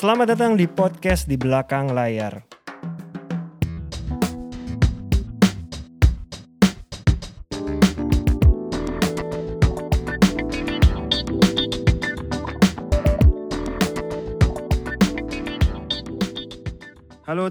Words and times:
Selamat 0.00 0.32
datang 0.32 0.56
di 0.56 0.64
podcast 0.64 1.28
di 1.28 1.36
belakang 1.36 1.92
layar. 1.92 2.40
Halo 2.40 2.48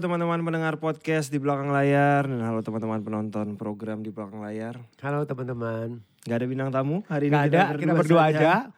teman-teman 0.02 0.42
pendengar 0.42 0.74
podcast 0.82 1.30
di 1.30 1.38
belakang 1.38 1.70
layar 1.70 2.26
dan 2.26 2.42
halo 2.42 2.66
teman-teman 2.66 2.98
penonton 3.06 3.54
program 3.54 4.02
di 4.02 4.10
belakang 4.10 4.42
layar. 4.42 4.82
Halo 4.98 5.22
teman-teman. 5.22 6.02
Gak 6.26 6.42
ada 6.42 6.46
bintang 6.50 6.74
tamu 6.74 7.06
hari 7.06 7.30
ini 7.30 7.38
Gak 7.38 7.46
ada, 7.54 7.78
kita 7.78 7.94
berdua 7.94 8.34
aja. 8.34 8.74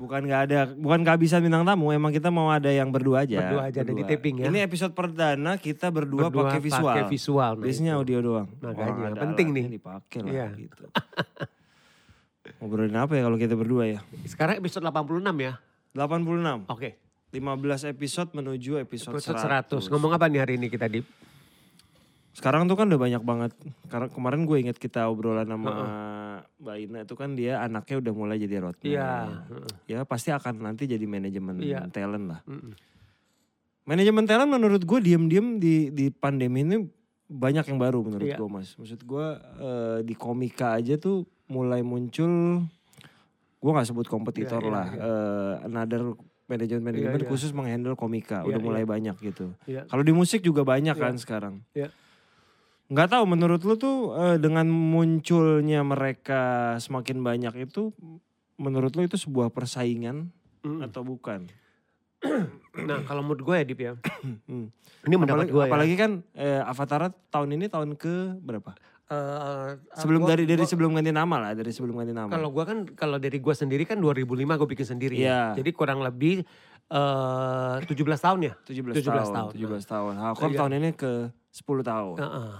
Bukan 0.00 0.24
nggak 0.24 0.42
ada, 0.42 0.58
bukan 0.72 1.04
kehabisan 1.04 1.44
bintang 1.44 1.60
tamu. 1.60 1.92
Emang 1.92 2.08
kita 2.08 2.32
mau 2.32 2.48
ada 2.48 2.72
yang 2.72 2.88
berdua 2.88 3.28
aja. 3.28 3.36
Berdua 3.38 3.68
aja, 3.68 3.84
dan 3.84 3.92
di 3.92 4.02
taping 4.02 4.40
ya. 4.40 4.48
Ini 4.48 4.64
episode 4.64 4.96
perdana 4.96 5.60
kita 5.60 5.92
berdua, 5.92 6.32
Berdua 6.32 6.48
pakai 6.48 6.60
visual. 6.64 6.88
pakai 6.88 7.04
visual, 7.06 7.52
nah 7.52 7.60
Biasanya 7.60 7.92
itu. 7.92 8.00
audio 8.00 8.18
doang. 8.18 8.48
Makanya, 8.56 8.80
Orang 8.88 9.04
ada 9.06 9.20
penting 9.20 9.48
nih. 9.52 9.64
Dipakai 9.70 10.18
lah 10.24 10.32
Iya. 10.32 10.46
gitu. 10.56 10.84
Ngobrolin 12.58 12.96
apa 12.96 13.12
ya 13.12 13.22
kalau 13.22 13.36
kita 13.36 13.54
berdua 13.54 13.84
ya? 13.86 14.00
Sekarang 14.24 14.56
episode 14.56 14.80
86 14.82 15.20
ya. 15.36 15.60
86. 15.92 16.64
Oke. 16.66 16.96
15 17.30 17.84
episode 17.86 18.28
menuju 18.34 18.80
episode, 18.80 19.14
Episode 19.14 19.38
100. 19.38 19.84
100. 19.84 19.92
Ngomong 19.92 20.12
apa 20.12 20.26
nih 20.26 20.40
hari 20.40 20.56
ini 20.56 20.66
kita 20.66 20.88
Dip? 20.88 21.06
Sekarang 22.30 22.70
tuh 22.70 22.78
kan 22.78 22.86
udah 22.86 23.00
banyak 23.00 23.22
banget. 23.22 23.52
Karena 23.90 24.06
kemarin 24.06 24.46
gue 24.46 24.56
inget 24.58 24.78
kita 24.78 25.10
obrolan 25.10 25.50
sama 25.50 25.72
Mbak 26.60 26.76
Ina 26.78 26.98
itu 27.02 27.14
kan 27.18 27.34
dia 27.34 27.58
anaknya 27.60 27.96
udah 27.98 28.12
mulai 28.14 28.36
jadi 28.38 28.60
roadman. 28.60 28.86
Iya. 28.86 29.10
heeh. 29.50 29.70
Ya 29.90 29.98
pasti 30.06 30.30
akan 30.30 30.62
nanti 30.62 30.86
jadi 30.86 31.02
manajemen 31.04 31.58
Iya. 31.58 31.90
talent 31.90 32.26
lah. 32.30 32.40
Mm-mm. 32.46 32.72
Manajemen 33.84 34.24
talent 34.28 34.50
menurut 34.50 34.82
gue 34.84 34.98
diem-diem 35.02 35.58
di 35.58 35.90
di 35.90 36.06
pandemi 36.08 36.62
ini 36.62 36.86
banyak 37.26 37.66
yang 37.66 37.78
baru 37.78 38.02
menurut 38.06 38.28
Iya. 38.28 38.38
gue 38.38 38.48
mas. 38.48 38.74
Maksud 38.78 39.00
gue 39.02 39.26
eh, 39.58 39.98
di 40.06 40.14
komika 40.14 40.78
aja 40.78 40.94
tuh 40.94 41.26
mulai 41.50 41.82
muncul, 41.82 42.62
gue 43.58 43.70
nggak 43.70 43.88
sebut 43.90 44.06
kompetitor 44.06 44.62
Iya, 44.62 44.68
iya, 44.70 44.74
lah, 44.74 44.86
eh, 44.94 45.54
another 45.66 46.14
manajemen 46.46 46.94
manajemen 46.94 47.18
Iya, 47.18 47.26
iya. 47.26 47.30
khusus 47.30 47.50
menghandle 47.50 47.94
komika, 47.94 48.42
Iya, 48.42 48.54
udah 48.54 48.60
mulai 48.60 48.82
iya. 48.82 48.90
banyak 48.90 49.16
gitu. 49.18 49.46
Iya. 49.66 49.82
Kalau 49.86 50.02
di 50.02 50.14
musik 50.14 50.42
juga 50.42 50.62
banyak 50.62 50.94
Iya. 50.94 51.02
kan 51.02 51.14
sekarang. 51.18 51.54
Iya. 51.74 51.90
Nggak 52.90 53.08
tahu 53.08 53.24
menurut 53.24 53.62
lu 53.62 53.74
tuh 53.74 53.96
eh, 54.14 54.36
dengan 54.36 54.66
munculnya 54.66 55.80
mereka 55.80 56.42
semakin 56.76 57.22
banyak 57.22 57.54
itu, 57.62 57.94
menurut 58.56 58.92
lu 58.92 59.06
itu 59.06 59.14
sebuah 59.16 59.48
persaingan 59.48 60.28
Mm. 60.60 60.84
atau 60.84 61.00
bukan? 61.00 61.48
Nah 62.80 63.00
kalau 63.02 63.24
menurut 63.24 63.42
gue 63.42 63.54
ya 63.54 63.64
Dip 63.64 63.80
ya. 63.80 63.92
Ini 65.00 65.14
mendapat 65.14 65.48
apalagi, 65.48 65.50
gue 65.50 65.62
ya. 65.62 65.68
apalagi 65.68 65.94
kan 65.96 66.10
eh, 66.34 66.60
Avatar 66.60 67.00
tahun 67.28 67.48
ini 67.54 67.66
tahun 67.66 67.94
ke 67.94 68.38
berapa? 68.38 68.76
Eh, 69.06 69.68
Sebelum 69.96 70.22
gua- 70.22 70.30
dari 70.30 70.44
dari 70.44 70.60
gua- 70.60 70.68
sebelum 70.68 70.90
ganti 70.92 71.10
nama 71.10 71.36
lah, 71.40 71.52
dari 71.52 71.70
sebelum 71.70 71.96
ganti 71.96 72.12
nama. 72.12 72.28
Kalau 72.28 72.50
gue 72.50 72.62
kan 72.62 72.78
kalau 72.92 73.16
dari 73.16 73.38
gue 73.38 73.50
sendiri 73.52 73.82
kan 73.82 73.96
2005 73.96 74.22
gue 74.54 74.68
bikin 74.68 74.86
sendiri. 74.88 75.16
Iya. 75.18 75.56
Jadi 75.56 75.70
kurang 75.72 75.98
lebih 76.00 76.44
eh 76.86 77.76
17 77.80 77.90
tahun 78.20 78.38
ya. 78.44 78.54
17, 78.62 79.00
17 79.00 79.02
tahun, 79.02 79.32
tahun. 79.32 79.50
17 79.56 79.84
tahun. 79.84 80.12
Hardcore 80.16 80.52
Iya. 80.52 80.58
tahun 80.60 80.72
ini 80.76 80.90
ke 80.92 81.12
10 81.50 81.82
tahun. 81.82 82.16
Heeh. 82.20 82.50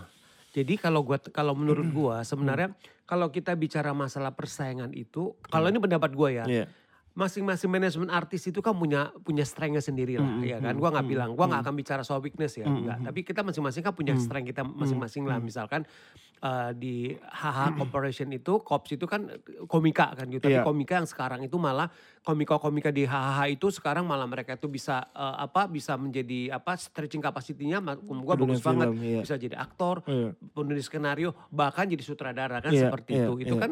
Jadi 0.51 0.75
kalau 0.79 1.07
gua 1.07 1.19
kalau 1.23 1.55
menurut 1.55 1.87
gua 1.95 2.27
sebenarnya 2.27 2.75
kalau 3.07 3.31
kita 3.31 3.55
bicara 3.59 3.91
masalah 3.91 4.35
persaingan 4.35 4.95
itu, 4.95 5.35
kalau 5.51 5.67
ini 5.67 5.79
pendapat 5.83 6.11
gua 6.15 6.31
ya, 6.31 6.45
Iya. 6.47 6.65
Masing-masing 7.13 7.67
manajemen 7.67 8.07
artis 8.09 8.47
itu 8.47 8.59
kan 8.59 8.71
punya 8.73 9.11
punya 9.21 9.43
strengthnya 9.43 9.81
sendiri 9.81 10.15
lah, 10.15 10.31
Mm, 10.31 10.43
ya 10.43 10.57
mm, 10.57 10.63
kan. 10.63 10.75
Gua 10.75 10.89
nggak 10.91 11.07
bilang, 11.07 11.31
gua 11.33 11.47
nggak 11.47 11.63
akan 11.65 11.75
bicara 11.75 12.03
soal 12.03 12.19
weakness 12.19 12.55
ya, 12.55 12.65
Mm, 12.65 12.77
enggak. 12.81 12.97
mm, 12.97 13.07
Tapi 13.07 13.21
kita 13.23 13.41
masing-masing 13.43 13.83
kan 13.83 13.93
punya 13.93 14.15
strength 14.17 14.49
kita 14.49 14.63
masing-masing 14.63 15.25
lah. 15.25 15.39
Misalkan 15.39 15.83
eh, 16.41 16.73
di 16.73 16.97
HH 17.13 17.77
Corporation 17.77 18.25
itu, 18.31 18.57
Cops 18.61 18.89
itu 18.91 19.05
kan 19.05 19.29
komika 19.67 20.15
kan 20.15 20.25
gitu. 20.27 20.41
Tapi 20.41 20.57
Iya. 20.57 20.65
komika 20.65 20.97
yang 20.97 21.05
sekarang 21.05 21.41
itu 21.43 21.53
malah 21.55 21.93
komika-komika 22.21 22.89
di 22.89 23.05
HHH 23.05 23.41
itu 23.51 23.69
sekarang 23.71 24.05
malah 24.05 24.25
mereka 24.25 24.55
itu 24.55 24.65
bisa 24.65 25.05
eh, 25.11 25.37
apa 25.39 25.67
bisa 25.67 25.95
menjadi 25.95 26.55
apa 26.55 26.73
stretching 26.75 27.21
capacity-nya 27.21 27.79
ma- 27.79 27.99
gua 27.99 28.39
bagus 28.39 28.63
banget. 28.63 28.89
film, 28.89 28.97
iya. 29.03 29.21
Bisa 29.21 29.37
jadi 29.37 29.53
aktor, 29.55 30.01
Iya. 30.07 30.33
penulis 30.51 30.87
skenario, 30.87 31.37
bahkan 31.51 31.85
jadi 31.85 32.01
sutradara 32.01 32.59
kan 32.59 32.71
Iya, 32.71 32.89
seperti 32.89 33.11
iya, 33.13 33.21
itu. 33.23 33.33
Itu 33.43 33.55
iya. 33.55 33.61
kan 33.61 33.71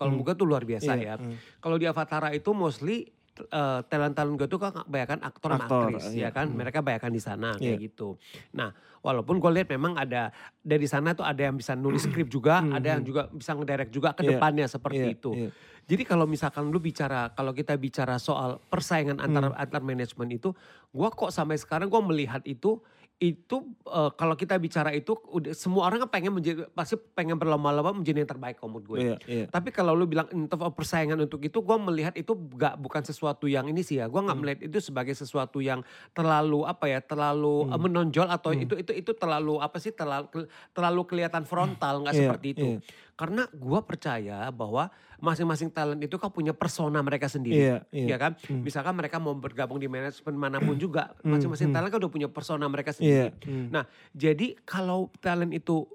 kalau 0.00 0.16
Hmm. 0.16 0.24
gue 0.24 0.32
tuh 0.32 0.46
luar 0.48 0.64
biasa 0.64 0.96
Iya, 0.96 1.04
ya. 1.04 1.14
hmm. 1.14 1.60
Kalau 1.60 1.76
di 1.76 1.84
Avatara 1.84 2.32
itu 2.32 2.50
mostly 2.50 3.04
eh, 3.40 3.80
talent-talent 3.86 4.36
gue 4.36 4.48
tuh 4.48 4.60
kan 4.60 4.84
kebanyakan 4.84 5.20
aktor, 5.22 5.48
sama 5.50 5.64
Aktor, 5.64 5.84
aktris 5.90 6.12
iya. 6.12 6.28
ya 6.28 6.30
kan. 6.30 6.44
Hmm. 6.46 6.60
Mereka 6.60 6.80
banyakan 6.80 7.08
di 7.08 7.22
sana 7.22 7.48
kayak 7.54 7.72
Iya. 7.72 7.84
gitu. 7.88 8.08
Nah, 8.52 8.68
walaupun 9.00 9.40
gue 9.40 9.50
lihat 9.50 9.68
memang 9.70 9.96
ada 9.96 10.28
dari 10.58 10.84
sana 10.84 11.12
tuh 11.12 11.24
ada 11.24 11.40
yang 11.40 11.56
bisa 11.56 11.72
nulis 11.72 12.04
skrip 12.04 12.28
juga, 12.28 12.60
Hmm, 12.60 12.74
ada 12.74 12.84
yang 12.90 13.00
hmm. 13.00 13.08
juga 13.08 13.22
bisa 13.30 13.52
ngedirect 13.54 13.92
juga 13.92 14.12
ke 14.12 14.22
Iya, 14.22 14.36
depannya 14.36 14.66
seperti 14.66 15.00
Iya, 15.02 15.14
itu. 15.14 15.30
iya. 15.32 15.50
Jadi 15.82 16.02
kalau 16.04 16.28
misalkan 16.28 16.68
lu 16.68 16.78
bicara, 16.78 17.32
kalau 17.32 17.50
kita 17.50 17.72
bicara 17.74 18.20
soal 18.20 18.60
persaingan 18.62 19.16
antar 19.18 19.42
Hmm. 19.46 19.56
antar 19.56 19.80
manajemen 19.80 20.28
itu, 20.30 20.52
gua 20.90 21.08
kok 21.08 21.32
sampai 21.32 21.56
sekarang 21.56 21.88
gua 21.88 22.02
melihat 22.02 22.44
itu 22.44 22.76
itu 23.20 23.56
eh, 23.84 24.10
kalau 24.16 24.32
kita 24.32 24.56
bicara 24.56 24.96
itu 24.96 25.12
udah 25.12 25.52
semua 25.52 25.84
orang 25.84 26.08
kan 26.08 26.10
pengen 26.10 26.32
menjadi 26.32 26.64
pasti 26.72 26.96
pengen 26.96 27.36
berlomba-lomba 27.36 27.92
menjadi 27.92 28.24
yang 28.24 28.30
terbaik 28.32 28.56
kalau 28.56 28.72
menurut 28.72 28.86
gue. 28.88 28.98
Iya, 28.98 29.16
iya. 29.28 29.44
Tapi 29.44 29.68
kalau 29.68 29.92
lu 29.92 30.08
bilang 30.08 30.24
in 30.32 30.48
terms 30.48 30.64
of 30.64 30.72
persaingan 30.72 31.20
untuk 31.20 31.44
itu, 31.44 31.60
gue 31.60 31.76
melihat 31.76 32.16
itu 32.16 32.32
gak 32.56 32.80
bukan 32.80 33.04
sesuatu 33.04 33.44
yang 33.44 33.68
ini 33.68 33.84
sih 33.84 34.00
ya. 34.00 34.08
Gue 34.08 34.24
nggak 34.24 34.32
Hmm. 34.32 34.40
melihat 34.40 34.60
itu 34.64 34.80
sebagai 34.80 35.12
sesuatu 35.12 35.60
yang 35.60 35.84
terlalu 36.10 36.64
apa 36.64 36.88
ya, 36.88 37.04
terlalu 37.04 37.68
Hmm. 37.68 37.76
eh, 37.76 37.80
menonjol 37.84 38.24
atau 38.24 38.56
Hmm. 38.56 38.64
itu 38.64 38.74
itu 38.80 38.92
itu 38.96 39.12
terlalu 39.12 39.60
apa 39.60 39.76
sih, 39.76 39.92
terlalu 39.92 40.48
terlalu 40.72 41.00
kelihatan 41.04 41.44
frontal 41.44 42.00
nggak 42.00 42.16
Iya, 42.16 42.20
seperti 42.24 42.46
itu. 42.56 42.66
iya. 42.72 42.78
Karena 43.20 43.44
gue 43.52 43.80
percaya 43.84 44.48
bahwa 44.48 44.88
masing-masing 45.20 45.68
talent 45.68 46.00
itu 46.00 46.16
kan 46.16 46.28
punya 46.28 46.50
persona 46.50 46.98
mereka 46.98 47.26
sendiri. 47.26 47.56
Iya, 47.56 47.76
iya. 47.90 48.06
Ya 48.12 48.16
kan, 48.16 48.32
Hmm. 48.42 48.60
misalkan 48.60 48.92
mereka 48.92 49.16
mau 49.16 49.32
bergabung 49.32 49.76
di 49.76 49.86
manajemen 49.86 50.34
mana 50.34 50.58
pun 50.58 50.74
juga, 50.80 51.12
Hmm, 51.20 51.36
masing-masing 51.36 51.68
hmm. 51.68 51.76
talent 51.76 51.90
kan 51.90 51.98
udah 52.00 52.10
punya 52.10 52.26
persona 52.26 52.64
mereka 52.66 52.90
Iya. 52.92 53.30
sendiri. 53.30 53.30
hmm. 53.46 53.66
Nah, 53.70 53.84
jadi 54.10 54.56
kalau 54.62 55.12
talent 55.18 55.52
itu 55.52 55.86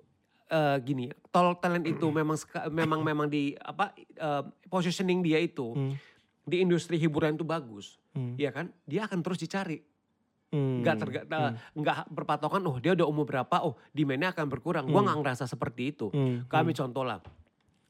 eh, 0.45 0.77
gini, 0.79 1.09
kalau 1.27 1.57
talent 1.57 1.83
itu 1.83 2.05
memang 2.13 2.37
memang 2.69 3.01
memang 3.01 3.27
di 3.27 3.51
apa 3.55 3.91
eh, 3.97 4.43
positioning 4.65 5.19
dia 5.19 5.37
itu 5.37 5.73
Hmm. 5.73 5.97
di 6.41 6.61
industri 6.61 6.95
hiburan 6.95 7.33
itu 7.33 7.41
bagus, 7.41 7.97
Hmm. 8.13 8.37
ya 8.37 8.53
kan? 8.53 8.69
Dia 8.85 9.09
akan 9.09 9.19
terus 9.19 9.41
dicari. 9.41 9.81
Hmm. 10.45 10.85
Nggak 10.85 10.95
terga, 11.01 11.19
eh, 11.25 11.51
nggak 11.73 11.97
berpatokan 12.07 12.61
oh 12.63 12.77
dia 12.77 12.93
udah 12.93 13.03
umur 13.03 13.25
berapa, 13.25 13.65
oh 13.65 13.73
demandnya 13.91 14.29
akan 14.31 14.45
berkurang. 14.47 14.85
Gua 14.85 15.01
Hmm. 15.01 15.09
nggak 15.09 15.17
ngerasa 15.19 15.43
seperti 15.45 15.91
itu. 15.91 16.13
Hmm. 16.13 16.45
Kami 16.45 16.71
contoh 16.71 17.01
lah. 17.01 17.19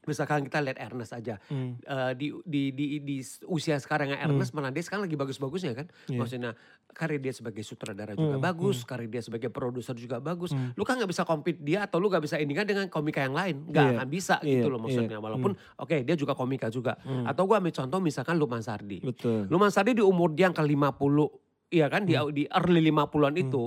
Misalkan 0.06 0.46
kita 0.46 0.62
lihat 0.62 0.78
Ernest 0.78 1.10
aja. 1.10 1.36
Hmm. 1.46 1.74
Eh, 1.76 2.12
di, 2.14 2.26
di, 2.42 2.62
di, 2.70 2.86
di 3.02 3.16
usia 3.44 3.74
sekarang 3.76 4.08
yang 4.08 4.22
Ernest 4.24 4.54
mana 4.54 4.70
dia 4.70 4.80
sekarang 4.80 5.04
lagi 5.04 5.14
bagus-bagusnya 5.14 5.74
kan. 5.74 5.86
Iya. 6.06 6.16
Maksudnya 6.16 6.50
karir 6.88 7.18
dia 7.18 7.30
sebagai 7.30 7.60
sutradara 7.60 8.14
juga 8.14 8.24
Hmm, 8.32 8.40
bagus, 8.40 8.82
karir 8.82 9.06
dia 9.06 9.20
sebagai 9.20 9.50
produser 9.50 9.92
juga 9.92 10.16
bagus. 10.16 10.50
Hmm. 10.50 10.72
Lu 10.72 10.82
kan 10.82 10.96
nggak 10.96 11.10
bisa 11.10 11.22
compete 11.22 11.58
dia 11.58 11.82
atau 11.82 11.98
lu 11.98 12.06
nggak 12.06 12.22
bisa 12.22 12.38
ini 12.38 12.54
kan 12.54 12.64
dengan 12.64 12.86
komika 12.86 13.20
yang 13.20 13.34
lain. 13.34 13.66
Nggak 13.66 13.82
Iya. 13.82 13.92
akan 13.92 14.08
bisa 14.08 14.34
Iya, 14.40 14.50
gitu 14.56 14.66
loh 14.68 14.78
maksudnya. 14.78 15.10
iya. 15.12 15.20
Walaupun 15.20 15.50
oke 15.76 15.96
dia 16.00 16.14
juga 16.14 16.32
komika 16.32 16.70
juga. 16.70 16.94
Hmm. 17.02 17.26
Atau 17.26 17.44
gua 17.44 17.58
ambil 17.58 17.74
contoh 17.74 17.98
misalkan 17.98 18.38
Lukman 18.38 18.62
Sardi. 18.62 19.02
Betul. 19.02 19.50
Lukman 19.50 19.68
Sardi 19.68 19.92
di 19.92 20.00
umur 20.00 20.30
dia 20.30 20.46
yang 20.46 20.54
ke 20.54 20.62
50, 20.62 21.28
iya 21.68 21.90
kan 21.90 22.06
di, 22.06 22.14
di 22.32 22.46
early 22.46 22.78
50-an 22.80 23.34
Hmm. 23.34 23.42
itu. 23.42 23.62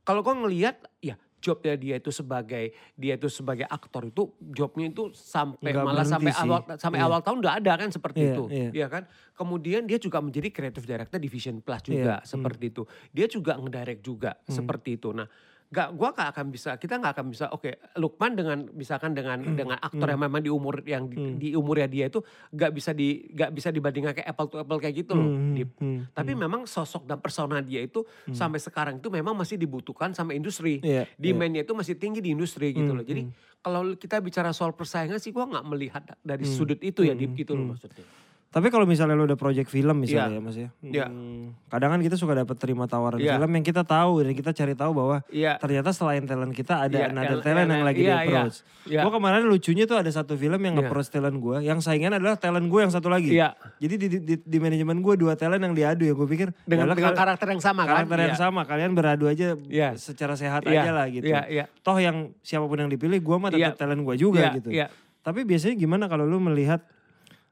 Kalau 0.00 0.20
gua 0.20 0.36
ngelihat 0.36 0.84
ya 1.00 1.16
jobnya 1.38 1.74
dia 1.74 1.94
itu 1.96 2.10
sebagai 2.10 2.64
dia 2.92 3.14
itu 3.14 3.28
sebagai 3.28 3.64
aktor 3.64 4.04
itu 4.04 4.22
jobnya 4.48 4.86
itu 4.86 5.10
sampai 5.10 5.70
Nggak 5.70 5.84
malah 5.84 6.04
sampai 6.04 6.32
sih. 6.32 6.42
awal 6.42 6.60
sampai 6.74 6.98
Iya. 6.98 7.06
awal 7.06 7.20
tahun 7.20 7.38
udah 7.38 7.54
ada 7.56 7.72
kan 7.76 7.88
seperti 7.88 8.18
Iya, 8.20 8.32
itu 8.32 8.44
iya. 8.50 8.70
ya 8.74 8.86
kan 8.88 9.02
kemudian 9.32 9.82
dia 9.84 9.96
juga 9.96 10.18
menjadi 10.18 10.48
creative 10.48 10.82
director 10.84 11.16
division 11.16 11.58
plus 11.58 11.82
juga 11.84 12.18
Iya, 12.18 12.26
seperti 12.26 12.64
itu 12.68 12.82
dia 13.10 13.26
juga 13.26 13.54
ngedirect 13.54 14.02
juga 14.02 14.34
Hmm. 14.40 14.50
seperti 14.52 14.90
itu 14.94 15.10
nah 15.10 15.30
Gak, 15.68 15.92
gua 16.00 16.16
gak 16.16 16.32
akan 16.32 16.48
bisa, 16.48 16.80
kita 16.80 16.96
gak 16.96 17.12
akan 17.12 17.28
bisa, 17.28 17.52
oke, 17.52 17.76
Lukman 18.00 18.32
dengan 18.32 18.72
misalkan 18.72 19.12
dengan 19.12 19.36
dengan 19.52 19.76
aktor 19.76 20.08
hmm. 20.08 20.12
yang 20.16 20.22
memang 20.24 20.40
di 20.40 20.48
umur 20.48 20.80
yang 20.88 21.04
di, 21.12 21.16
Hmm. 21.20 21.36
di 21.36 21.52
umurnya 21.52 21.84
dia 21.84 22.04
itu 22.08 22.24
gak 22.48 22.72
bisa 22.72 22.96
di 22.96 23.28
gak 23.36 23.52
bisa 23.52 23.68
dibandingkan 23.68 24.16
kayak 24.16 24.32
apple 24.32 24.48
to 24.48 24.56
apple 24.64 24.80
kayak 24.80 25.04
gitu 25.04 25.12
loh. 25.12 25.28
Hmm, 25.28 25.52
Dip. 25.52 25.76
hmm, 25.76 26.16
Tapi 26.16 26.32
hmm. 26.32 26.40
memang 26.40 26.62
sosok 26.64 27.04
dan 27.04 27.20
persona 27.20 27.60
dia 27.60 27.84
itu 27.84 28.00
sampai 28.32 28.56
sekarang 28.56 28.96
itu 28.96 29.12
memang 29.12 29.36
masih 29.36 29.60
dibutuhkan 29.60 30.16
sama 30.16 30.32
industri. 30.32 30.80
Iya, 30.80 31.04
iya. 31.04 31.20
Demandnya 31.20 31.68
itu 31.68 31.76
masih 31.76 32.00
tinggi 32.00 32.24
di 32.24 32.32
industri 32.32 32.72
gitu 32.72 32.88
Hmm, 32.88 32.96
loh. 32.96 33.04
Jadi 33.04 33.22
hmm. 33.28 33.60
kalau 33.60 33.80
kita 33.92 34.24
bicara 34.24 34.56
soal 34.56 34.72
persaingan 34.72 35.20
sih 35.20 35.36
gua 35.36 35.44
nggak 35.44 35.64
melihat 35.68 36.02
dari 36.24 36.48
Hmm, 36.48 36.54
sudut 36.56 36.80
itu 36.80 37.04
ya 37.04 37.12
hmm, 37.12 37.20
Dip 37.20 37.32
gitu 37.36 37.52
loh 37.52 37.68
hmm. 37.68 37.72
maksudnya. 37.76 38.04
Tapi 38.48 38.72
kalau 38.72 38.88
misalnya 38.88 39.12
lu 39.12 39.22
ada 39.22 39.36
project 39.36 39.68
film 39.68 40.00
misalnya 40.00 40.34
ya 40.34 40.40
Mas 40.40 40.56
ya. 40.56 40.68
Iya. 40.80 41.06
hmm, 41.06 41.68
Kadang 41.68 41.92
kan 41.92 42.00
kita 42.00 42.16
suka 42.16 42.32
dapat 42.32 42.56
terima 42.56 42.88
tawaran 42.88 43.20
Iya. 43.20 43.36
film 43.36 43.50
yang 43.52 43.60
kita 43.60 43.84
tahu 43.84 44.24
dan 44.24 44.32
kita 44.32 44.50
cari 44.50 44.72
tahu 44.72 44.96
bahwa 44.96 45.20
Iya. 45.28 45.60
ternyata 45.60 45.92
selain 45.92 46.24
talent 46.24 46.56
kita 46.56 46.80
ada 46.82 46.96
Iya, 46.98 47.12
another 47.12 47.38
talent- 47.38 47.68
yang 47.68 47.84
lagi 47.84 48.00
iya, 48.02 48.24
di 48.24 48.32
approach. 48.32 48.56
Iya. 48.88 49.00
Gue 49.04 49.12
kemarin 49.12 49.44
lucunya 49.44 49.84
tuh 49.84 49.96
ada 49.96 50.08
satu 50.08 50.32
film 50.34 50.56
yang 50.58 50.72
Iya. 50.72 50.80
nge-approach 50.80 51.08
talent 51.10 51.36
gue. 51.36 51.56
Yang 51.60 51.78
saingan 51.84 52.12
adalah 52.14 52.34
talent 52.34 52.66
gue 52.66 52.80
yang 52.80 52.88
satu 52.88 53.08
lagi. 53.08 53.36
Iya. 53.36 53.52
Jadi 53.78 53.94
di, 53.94 54.06
di, 54.18 54.34
di 54.40 54.58
manajemen 54.58 54.96
gue 54.98 55.14
dua 55.14 55.36
talent 55.36 55.60
yang 55.60 55.74
diadu 55.76 56.02
ya. 56.02 56.14
Gue 56.14 56.24
pikir 56.26 56.48
Dengan, 56.64 56.88
"Yalah, 56.88 56.96
dengan 56.96 57.14
karakter 57.14 57.46
yang 57.50 57.60
sama 57.60 57.84
kan? 57.84 58.00
karakter 58.00 58.16
yang 58.18 58.32
Iya. 58.32 58.40
sama. 58.40 58.60
Kalian 58.64 58.92
beradu 58.96 59.28
aja 59.28 59.60
Iya. 59.60 59.92
secara 59.94 60.34
sehat 60.34 60.64
Iya, 60.64 60.88
aja 60.88 60.90
lah 60.90 61.06
gitu. 61.06 61.28
Iya, 61.28 61.44
iya. 61.46 61.64
Toh 61.78 62.00
yang 62.00 62.32
siapa 62.40 62.64
pun 62.64 62.80
yang 62.80 62.88
dipilih 62.88 63.20
gue 63.20 63.36
mah 63.36 63.52
tetap 63.52 63.76
talent 63.76 64.00
gue 64.00 64.16
juga 64.16 64.40
Iya, 64.40 64.56
gitu. 64.56 64.72
iya. 64.72 64.88
Tapi 65.20 65.44
biasanya 65.44 65.76
gimana 65.76 66.08
kalau 66.08 66.24
lu 66.24 66.40
melihat 66.40 66.80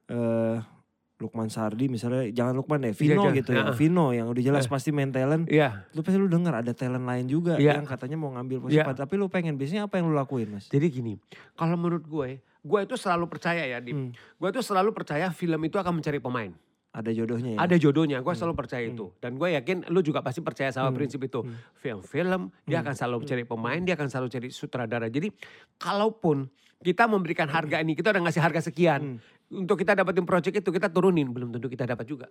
eh 0.08 0.56
Lukman 1.16 1.48
Sardi 1.48 1.88
misalnya 1.88 2.28
jangan 2.28 2.52
Lukman 2.52 2.78
deh, 2.78 2.92
Vino 2.92 3.24
jangan. 3.24 3.32
gitu 3.34 3.50
ya. 3.50 3.64
Heeh. 3.64 3.74
Vino 3.74 4.06
yang 4.12 4.28
udah 4.28 4.42
jelas 4.42 4.64
Eh. 4.64 4.70
pasti 4.70 4.92
main 4.92 5.08
talent. 5.08 5.48
Iya. 5.48 5.88
Lu 5.96 6.04
pasti 6.04 6.20
lu 6.20 6.28
dengar 6.28 6.60
ada 6.60 6.76
talent 6.76 7.02
lain 7.02 7.24
juga 7.24 7.56
Iya. 7.56 7.80
yang 7.80 7.88
katanya 7.88 8.16
mau 8.16 8.28
ngambil 8.30 8.62
posisi 8.62 8.76
Iya. 8.78 8.92
tapi 8.92 9.16
lu 9.16 9.26
pengen 9.26 9.56
biasanya 9.56 9.88
apa 9.88 9.96
yang 9.96 10.06
lu 10.06 10.14
lakuin, 10.14 10.52
Mas? 10.52 10.68
Jadi 10.68 10.86
gini, 10.86 11.16
kalau 11.54 11.72
menurut 11.74 12.04
gue, 12.04 12.28
gue 12.42 12.80
itu 12.82 12.94
selalu 12.94 13.24
percaya 13.26 13.64
ya, 13.64 13.80
Dim. 13.80 13.96
Hmm. 13.96 14.10
Gue 14.36 14.48
itu 14.50 14.60
selalu 14.60 14.92
percaya 14.92 15.30
film 15.30 15.60
itu 15.62 15.76
akan 15.76 15.92
mencari 15.96 16.20
pemain. 16.20 16.52
Ada 16.92 17.12
jodohnya 17.12 17.56
ya. 17.56 17.58
Ada 17.60 17.76
jodohnya, 17.76 18.18
gue 18.20 18.34
selalu 18.34 18.54
percaya 18.54 18.84
itu. 18.84 19.12
Dan 19.16 19.36
gue 19.36 19.48
yakin 19.52 19.88
lu 19.88 20.00
juga 20.00 20.20
pasti 20.20 20.40
percaya 20.40 20.68
sama 20.68 20.88
Hmm. 20.88 20.96
prinsip 20.96 21.20
itu. 21.22 21.40
Hmm. 21.40 21.52
Film-film, 21.76 22.48
dia 22.64 22.80
akan 22.80 22.92
selalu 22.92 23.16
mencari 23.20 23.44
pemain, 23.44 23.80
dia 23.80 23.94
akan 23.94 24.08
selalu 24.08 24.28
cari 24.30 24.48
sutradara. 24.48 25.04
Jadi 25.06 25.28
kalaupun 25.76 26.48
kita 26.82 27.08
memberikan 27.08 27.48
harga 27.48 27.80
ini, 27.80 27.96
kita 27.96 28.12
udah 28.12 28.22
ngasih 28.28 28.42
harga 28.42 28.60
sekian. 28.68 29.00
Hmm. 29.16 29.62
Untuk 29.64 29.80
kita 29.80 29.94
dapetin 29.94 30.26
project 30.26 30.58
itu, 30.58 30.70
kita 30.74 30.90
turunin. 30.90 31.30
Belum 31.30 31.54
tentu 31.54 31.70
kita 31.70 31.86
dapat 31.86 32.04
juga. 32.04 32.26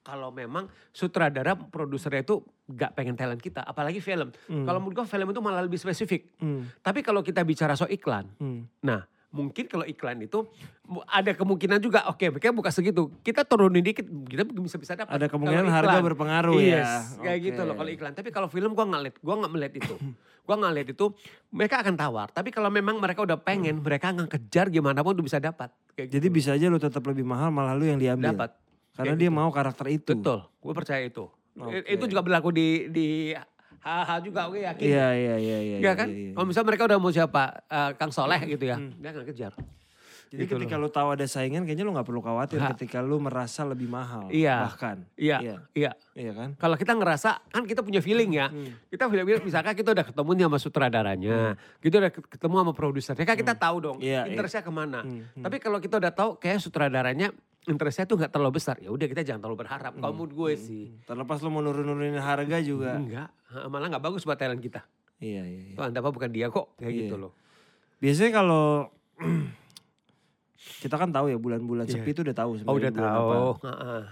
Kalau 0.00 0.32
memang 0.32 0.64
sutradara, 0.96 1.52
produsernya 1.56 2.24
itu 2.24 2.40
gak 2.72 2.96
pengen 2.96 3.16
talent 3.16 3.40
kita. 3.40 3.60
Apalagi 3.60 4.00
film. 4.00 4.32
Hmm. 4.48 4.64
Kalau 4.64 4.78
menurut 4.80 5.04
gue 5.04 5.06
film 5.08 5.28
itu 5.28 5.40
malah 5.44 5.60
lebih 5.64 5.76
spesifik. 5.76 6.32
Hmm. 6.40 6.68
Tapi 6.80 7.04
kalau 7.04 7.20
kita 7.20 7.44
bicara 7.44 7.76
soal 7.76 7.92
iklan, 7.92 8.28
Hmm. 8.40 8.64
Nah, 8.80 9.04
mungkin 9.30 9.70
kalau 9.70 9.86
iklan 9.86 10.18
itu 10.20 10.42
ada 11.06 11.30
kemungkinan 11.32 11.78
juga 11.78 12.02
oke 12.10 12.26
mereka 12.28 12.50
buka 12.50 12.74
segitu 12.74 13.14
kita 13.22 13.46
turunin 13.46 13.78
dikit 13.78 14.02
kita 14.26 14.42
bisa 14.42 14.74
bisa 14.74 14.92
dapat 14.98 15.14
Ada 15.14 15.30
kemungkinan 15.30 15.70
harga 15.70 16.02
berpengaruh 16.02 16.58
ya. 16.58 16.82
yes, 16.82 17.14
kayak 17.16 17.38
Oke. 17.38 17.46
gitu 17.46 17.60
loh 17.62 17.74
kalau 17.78 17.90
iklan 17.90 18.12
tapi 18.12 18.28
kalau 18.28 18.50
film 18.50 18.74
gua 18.74 18.90
nggak 18.90 19.02
lihat 19.06 19.16
gua 19.22 19.34
nggak 19.38 19.52
melihat 19.54 19.74
itu 19.78 19.94
gua 20.46 20.54
nggak 20.58 20.72
lihat 20.74 20.88
itu 20.90 21.06
mereka 21.48 21.74
akan 21.78 21.94
tawar 21.94 22.26
tapi 22.28 22.50
kalau 22.50 22.74
memang 22.74 22.98
mereka 22.98 23.22
udah 23.22 23.38
pengen 23.38 23.78
mereka 23.78 24.10
akan 24.10 24.26
kejar 24.26 24.66
gimana 24.66 24.98
pun 25.00 25.14
tuh 25.14 25.22
bisa 25.22 25.38
dapat 25.38 25.70
kayak 25.94 26.10
Jadi 26.10 26.26
gitu. 26.26 26.34
bisa 26.34 26.50
aja 26.58 26.66
lu 26.66 26.82
tetap 26.82 27.06
lebih 27.06 27.22
mahal 27.22 27.54
malah 27.54 27.78
lu 27.78 27.86
yang 27.86 28.02
diambil. 28.02 28.34
dapat 28.34 28.50
Karena 28.90 29.14
Kayak 29.14 29.22
dia 29.22 29.30
gitu. 29.30 29.38
mau 29.38 29.50
karakter 29.54 29.86
itu. 29.88 30.12
betul 30.18 30.38
gue 30.42 30.72
percaya 30.74 31.02
itu 31.06 31.24
Oke. 31.54 31.86
itu 31.86 32.04
juga 32.10 32.22
berlaku 32.26 32.50
di 32.50 32.90
di 32.90 33.06
HH 33.80 34.10
juga 34.22 34.40
gue 34.46 34.60
yakin 34.62 34.84
Iya, 34.84 35.08
iya, 35.10 35.34
iya, 35.36 35.58
iya. 35.60 35.76
Ya 35.80 35.92
kan? 35.94 36.06
iya, 36.06 36.18
iya. 36.22 36.32
Kalau 36.32 36.46
misalnya 36.46 36.68
mereka 36.68 36.82
udah 36.84 36.98
mau 36.98 37.10
siapa, 37.10 37.42
Eh, 37.64 37.90
Kang 37.96 38.10
Soleh 38.10 38.40
gitu 38.44 38.64
ya, 38.64 38.76
Hmm. 38.76 38.92
dia 38.94 39.10
akan 39.10 39.24
kejar. 39.24 39.52
Jadi 40.30 40.46
gitu 40.46 40.62
ketika 40.62 40.78
lu 40.78 40.86
tahu 40.86 41.10
ada 41.10 41.26
saingan 41.26 41.66
kayaknya 41.66 41.82
lu 41.82 41.90
nggak 41.90 42.06
perlu 42.06 42.22
khawatir 42.22 42.62
Nggak. 42.62 42.78
ketika 42.78 43.02
lu 43.02 43.18
merasa 43.18 43.66
lebih 43.66 43.90
mahal. 43.90 44.30
Iya. 44.30 44.62
Bahkan. 44.62 44.96
Iya, 45.18 45.36
Iya. 45.42 45.56
iya. 45.74 45.90
Iya 46.14 46.32
kan? 46.32 46.48
Kalau 46.54 46.78
kita 46.78 46.94
ngerasa, 46.94 47.42
kan 47.50 47.66
kita 47.66 47.82
punya 47.82 47.98
feeling 47.98 48.38
ya. 48.38 48.46
Hmm. 48.46 48.78
Kita 48.86 49.10
feeling 49.10 49.26
misalkan 49.42 49.74
kita 49.74 49.90
udah 49.90 50.06
ketemu 50.06 50.30
nih 50.30 50.44
sama 50.46 50.58
sutradaranya. 50.62 51.38
Kita 51.82 51.94
udah 51.98 52.10
ketemu 52.14 52.54
sama 52.62 52.72
produsernya. 52.72 53.26
Kan 53.26 53.34
kita 53.34 53.58
tahu 53.58 53.76
dong 53.80 53.98
Iya, 53.98 54.30
interestnya 54.30 54.62
ke 54.62 54.70
mana. 54.70 55.02
Hmm, 55.02 55.26
hmm. 55.34 55.42
Tapi 55.42 55.56
kalau 55.58 55.82
kita 55.82 55.98
udah 55.98 56.12
tahu 56.14 56.30
kayak 56.38 56.62
sutradaranya 56.62 57.34
interestnya 57.66 58.04
tuh 58.04 58.16
nggak 58.16 58.30
terlalu 58.30 58.56
besar. 58.56 58.78
Ya 58.78 58.88
udah 58.88 59.04
kita 59.04 59.20
jangan 59.20 59.40
terlalu 59.42 59.58
berharap. 59.60 59.92
Kalau 59.92 60.14
menurut 60.14 60.32
gue 60.32 60.52
sih. 60.56 60.84
Terlepas 61.02 61.40
lu 61.40 61.48
mau 61.48 61.60
nurun-nurunin 61.60 62.16
harga 62.16 62.58
juga. 62.60 62.96
Enggak. 62.96 63.28
Malah 63.66 63.88
nggak 63.90 64.00
bagus 64.02 64.22
buat 64.22 64.36
talent 64.36 64.58
kita. 64.58 64.80
Iya, 65.20 65.44
iya, 65.44 65.60
iya. 65.66 65.76
Tuh 65.76 65.84
anda 65.84 66.00
apa 66.00 66.08
bukan 66.08 66.30
dia 66.30 66.48
kok. 66.48 66.72
Kayak 66.76 66.88
Iya. 66.88 67.00
gitu 67.04 67.14
loh. 67.18 67.32
Biasanya 67.98 68.32
kalau 68.34 68.88
kita 70.80 70.96
kan 70.96 71.10
tahu 71.10 71.28
ya 71.28 71.36
bulan-bulan 71.36 71.84
Iya. 71.84 72.00
sepi 72.00 72.10
itu 72.10 72.20
udah 72.22 72.36
tahu 72.36 72.50
Oh 72.50 72.56
sebenarnya 72.56 72.80
udah 72.80 72.92
bulan 72.94 73.12
tahu. 73.12 73.28
apa. 73.28 73.36
Heeh. 73.66 74.02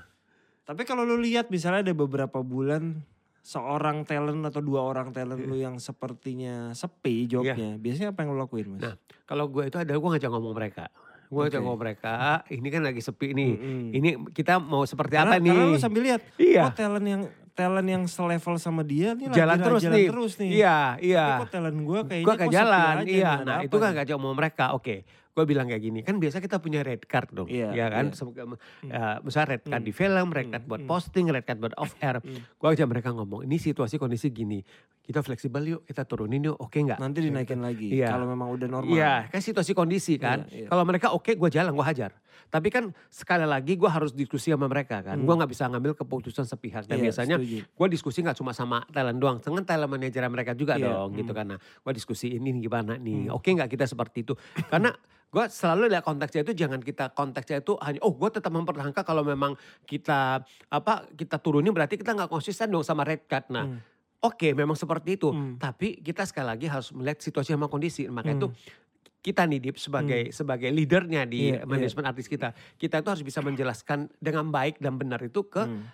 Tapi 0.64 0.82
kalau 0.84 1.02
lu 1.02 1.16
lihat 1.16 1.48
misalnya 1.48 1.80
ada 1.82 1.94
beberapa 1.94 2.44
bulan 2.44 3.00
seorang 3.40 4.04
talent 4.04 4.44
atau 4.44 4.60
dua 4.60 4.84
orang 4.84 5.08
talent 5.08 5.40
lu 5.40 5.56
yang 5.56 5.80
sepertinya 5.80 6.76
sepi 6.76 7.24
jobnya, 7.24 7.80
biasanya 7.80 8.12
apa 8.12 8.20
yang 8.20 8.36
lu 8.36 8.38
lakuin, 8.38 8.76
Mas? 8.76 8.80
Iya. 8.82 8.92
Nah, 8.92 8.96
Kalau 9.24 9.48
gue 9.48 9.64
itu 9.64 9.76
ada 9.76 9.88
gue 9.90 10.04
ngajak 10.06 10.28
ngomong 10.30 10.52
mereka. 10.52 10.92
Gue 11.28 11.44
Oke. 11.46 11.60
ngomong 11.60 11.76
mereka. 11.78 12.40
Ini 12.48 12.68
kan 12.68 12.82
lagi 12.82 13.00
sepi 13.00 13.36
nih. 13.36 13.52
Mm-mm. 13.52 13.84
Ini 13.92 14.08
kita 14.32 14.56
mau 14.56 14.82
seperti 14.82 15.14
karena, 15.14 15.36
apa 15.36 15.44
nih? 15.44 15.52
Karena 15.52 15.68
lu 15.68 15.76
sambil 15.76 16.02
lihat, 16.08 16.20
Iya. 16.40 16.62
oh 16.64 16.72
talent 16.72 17.04
yang 17.04 17.22
talent 17.58 17.88
yang 17.90 18.04
selevel 18.06 18.54
sama 18.62 18.86
dia 18.86 19.18
nih 19.18 19.34
jalan 19.34 19.58
lagi 19.58 19.66
terus 19.66 19.82
jalan 19.82 19.98
nih. 19.98 20.06
terus 20.06 20.32
nih. 20.38 20.50
Iya, 20.62 20.78
iya. 21.02 21.24
Tapi 21.26 21.42
kok 21.42 21.50
talent 21.50 21.78
gue 21.82 22.00
kayaknya 22.06 22.26
Gue 22.30 22.34
kok 22.38 22.52
jalan, 22.54 22.94
aja 23.02 23.10
iya. 23.10 23.32
Nah 23.42 23.58
itu 23.66 23.76
kan 23.82 23.90
gak 23.90 24.06
jauh 24.06 24.22
mau 24.22 24.30
mereka. 24.30 24.78
Oke, 24.78 25.02
gue 25.34 25.44
bilang 25.46 25.66
kayak 25.66 25.82
gini. 25.82 26.00
Kan 26.06 26.22
biasa 26.22 26.38
kita 26.38 26.62
punya 26.62 26.86
red 26.86 27.02
card 27.10 27.34
dong, 27.34 27.50
Iya, 27.50 27.74
ya 27.74 27.86
kan? 27.90 28.10
iya. 28.10 28.14
Sem- 28.14 28.30
eh, 28.34 29.16
misalnya 29.26 29.48
red 29.58 29.62
card 29.66 29.82
di 29.82 29.90
film, 29.90 30.26
red 30.30 30.48
card 30.54 30.64
buat 30.70 30.82
hmm. 30.86 30.90
posting, 30.90 31.26
red 31.34 31.42
card 31.42 31.58
buat 31.58 31.74
off 31.74 31.98
air. 31.98 32.22
Hmm. 32.22 32.46
Gue 32.46 32.68
ajak 32.70 32.86
mereka 32.86 33.10
ngomong, 33.10 33.42
ini 33.42 33.58
situasi 33.58 33.98
kondisi 33.98 34.30
gini. 34.30 34.62
Kita 35.02 35.18
fleksibel 35.24 35.62
yuk, 35.66 35.82
kita 35.82 36.06
turunin 36.06 36.46
yuk, 36.46 36.54
oke 36.62 36.78
nggak? 36.78 37.00
Nanti 37.02 37.24
dinaikin 37.24 37.58
lagi 37.64 37.90
Iya. 37.90 38.12
kalau 38.14 38.28
memang 38.28 38.54
udah 38.54 38.68
normal. 38.70 38.92
Iya, 38.92 39.26
kan 39.26 39.40
situasi 39.42 39.74
kondisi 39.74 40.14
kan. 40.20 40.46
Iya, 40.46 40.62
iya. 40.62 40.68
Kalau 40.70 40.84
mereka 40.86 41.10
oke, 41.10 41.34
gue 41.34 41.48
jalan, 41.50 41.74
gue 41.74 41.86
hajar. 41.86 42.12
Tapi 42.46 42.68
kan 42.70 42.94
sekali 43.10 43.42
lagi 43.42 43.74
gue 43.74 43.90
harus 43.90 44.14
diskusi 44.14 44.54
sama 44.54 44.70
mereka 44.70 45.02
kan. 45.02 45.18
Hmm. 45.18 45.26
Gue 45.26 45.34
nggak 45.34 45.50
bisa 45.50 45.66
ngambil 45.66 45.98
keputusan 45.98 46.46
sepihak. 46.46 46.86
Dan 46.86 47.02
Iya, 47.02 47.10
biasanya 47.10 47.36
gue 47.66 47.86
diskusi 47.90 48.22
nggak 48.22 48.38
cuma 48.38 48.54
sama 48.54 48.86
talent 48.94 49.18
doang, 49.18 49.42
dengan 49.42 49.66
talent 49.66 49.90
manajer 49.90 50.22
mereka 50.30 50.54
juga 50.54 50.78
Iya, 50.78 50.88
dong 50.88 51.18
gitu 51.18 51.34
hmm. 51.34 51.38
karena 51.38 51.56
gue 51.58 51.92
diskusi 51.92 52.38
ini 52.38 52.54
gimana 52.58 52.94
nih, 52.96 53.28
Hmm. 53.28 53.36
oke 53.36 53.48
nggak 53.48 53.70
kita 53.74 53.84
seperti 53.84 54.22
itu? 54.22 54.34
Karena 54.70 54.94
gue 55.28 55.44
selalu 55.52 55.92
lihat 55.92 56.04
konteksnya 56.08 56.40
itu 56.40 56.56
jangan 56.56 56.80
kita 56.80 57.12
konteksnya 57.12 57.60
itu 57.60 57.76
hanya 57.84 58.00
oh 58.00 58.16
gue 58.16 58.30
tetap 58.32 58.48
mempertahankan 58.48 59.04
kalau 59.04 59.20
memang 59.20 59.52
kita 59.84 60.40
apa 60.72 61.04
kita 61.12 61.36
turunin 61.36 61.68
berarti 61.68 62.00
kita 62.00 62.16
nggak 62.16 62.32
konsisten 62.32 62.72
dong 62.72 62.80
sama 62.80 63.04
red 63.04 63.28
card. 63.28 63.44
Nah 63.52 63.68
Hmm. 63.68 63.78
oke 64.18 64.48
memang 64.56 64.72
seperti 64.72 65.20
itu, 65.20 65.28
Hmm. 65.28 65.60
tapi 65.60 66.00
kita 66.00 66.24
sekali 66.24 66.48
lagi 66.48 66.66
harus 66.66 66.96
melihat 66.96 67.20
situasi 67.20 67.52
sama 67.52 67.68
kondisi. 67.68 68.08
Makanya 68.08 68.34
Hmm. 68.34 68.40
itu 68.40 68.48
kita 69.28 69.44
nih 69.44 69.60
Dip 69.60 69.76
sebagai 69.76 70.32
sebagai 70.32 70.72
leadernya 70.72 71.28
di 71.28 71.52
Iya, 71.52 71.60
iya. 71.60 71.68
manajemen 71.68 72.04
artis 72.08 72.24
kita, 72.24 72.56
kita 72.80 73.04
itu 73.04 73.08
harus 73.12 73.20
bisa 73.20 73.44
menjelaskan 73.44 74.08
dengan 74.16 74.48
baik 74.48 74.80
dan 74.80 74.96
benar 74.96 75.20
itu 75.20 75.44
ke 75.44 75.68
Hmm. 75.68 75.84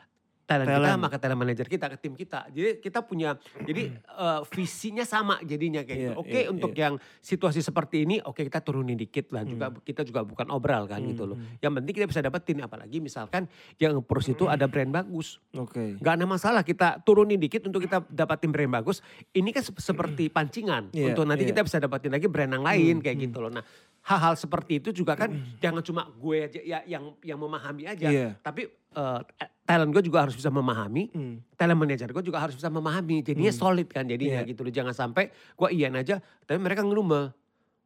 Talent, 0.45 0.69
kita 0.69 0.77
Talent. 0.77 1.01
maka 1.01 1.17
talent 1.17 1.41
manager 1.41 1.67
kita 1.67 1.87
ke 1.89 1.97
tim 1.99 2.13
kita. 2.13 2.47
Jadi 2.49 2.79
kita 2.79 3.01
punya 3.01 3.35
jadi 3.59 3.83
eh, 3.97 4.41
visinya 4.49 5.03
sama 5.03 5.41
jadinya 5.41 5.81
kayak 5.81 5.97
Iya, 5.97 6.11
gitu. 6.13 6.21
Oke 6.21 6.39
iya, 6.39 6.49
untuk 6.49 6.73
yang 6.73 6.95
situasi 7.19 7.61
seperti 7.61 8.05
ini 8.05 8.21
oke 8.21 8.41
kita 8.41 8.61
turunin 8.61 8.95
dikit 8.95 9.33
lah 9.33 9.43
juga 9.43 9.73
kita 9.75 10.05
juga 10.05 10.21
bukan 10.23 10.49
obral 10.49 10.85
kan 10.85 11.01
gitu 11.01 11.25
loh. 11.25 11.37
Hmm. 11.37 11.57
Yang 11.59 11.73
penting 11.81 11.95
kita 11.95 12.07
bisa 12.07 12.21
dapetin 12.21 12.57
apalagi 12.61 13.01
misalkan 13.01 13.49
yang 13.77 13.97
approach 13.97 14.29
itu 14.29 14.45
ada 14.45 14.65
brand 14.65 14.93
bagus. 14.93 15.41
Oke. 15.53 15.97
Gak 15.99 16.15
ada 16.15 16.25
masalah 16.25 16.61
kita 16.61 17.01
turunin 17.01 17.37
dikit 17.37 17.65
untuk 17.65 17.81
kita 17.81 18.05
dapatin 18.07 18.53
brand 18.53 18.71
bagus. 18.71 19.01
Ini 19.31 19.49
kan 19.49 19.65
sep- 19.65 19.81
seperti 19.81 20.29
pancingan 20.29 20.93
Iya, 20.93 21.11
untuk 21.11 21.25
nanti 21.25 21.49
iya. 21.49 21.51
kita 21.51 21.65
bisa 21.65 21.81
dapatin 21.81 22.13
lagi 22.13 22.29
brand 22.29 22.53
yang 22.53 22.63
lain 22.63 22.95
Hmm, 22.99 23.03
kayak 23.03 23.17
hmm. 23.17 23.25
gitu 23.27 23.39
loh. 23.41 23.49
Nah 23.49 23.65
hal-hal 24.05 24.35
seperti 24.37 24.85
itu 24.85 24.93
juga 24.93 25.17
kan 25.17 25.33
jangan 25.59 25.81
cuma 25.81 26.05
gue 26.13 26.37
aja 26.45 26.61
ya, 26.61 26.79
yang 26.85 27.17
yang 27.25 27.41
memahami 27.41 27.89
aja. 27.89 28.09
Iya. 28.09 28.37
Tapi 28.39 28.69
eh, 28.69 29.21
talent 29.65 29.91
gue 29.91 30.03
juga 30.05 30.29
harus 30.29 30.37
bisa 30.37 30.53
memahami. 30.53 31.09
Hmm. 31.11 31.37
Talent 31.57 31.81
manager 31.81 32.13
gue 32.13 32.25
juga 32.25 32.39
harus 32.39 32.53
bisa 32.53 32.69
memahami. 32.69 33.25
Jadinya 33.25 33.49
Hmm. 33.49 33.61
solid 33.65 33.89
kan 33.89 34.05
jadinya 34.05 34.45
Iya. 34.45 34.51
gitu 34.53 34.61
loh. 34.61 34.73
Jangan 34.73 34.93
sampai 34.93 35.33
gue 35.33 35.69
iyan 35.73 35.97
aja 35.97 36.21
tapi 36.45 36.61
mereka 36.61 36.85
ngerumah. 36.85 37.33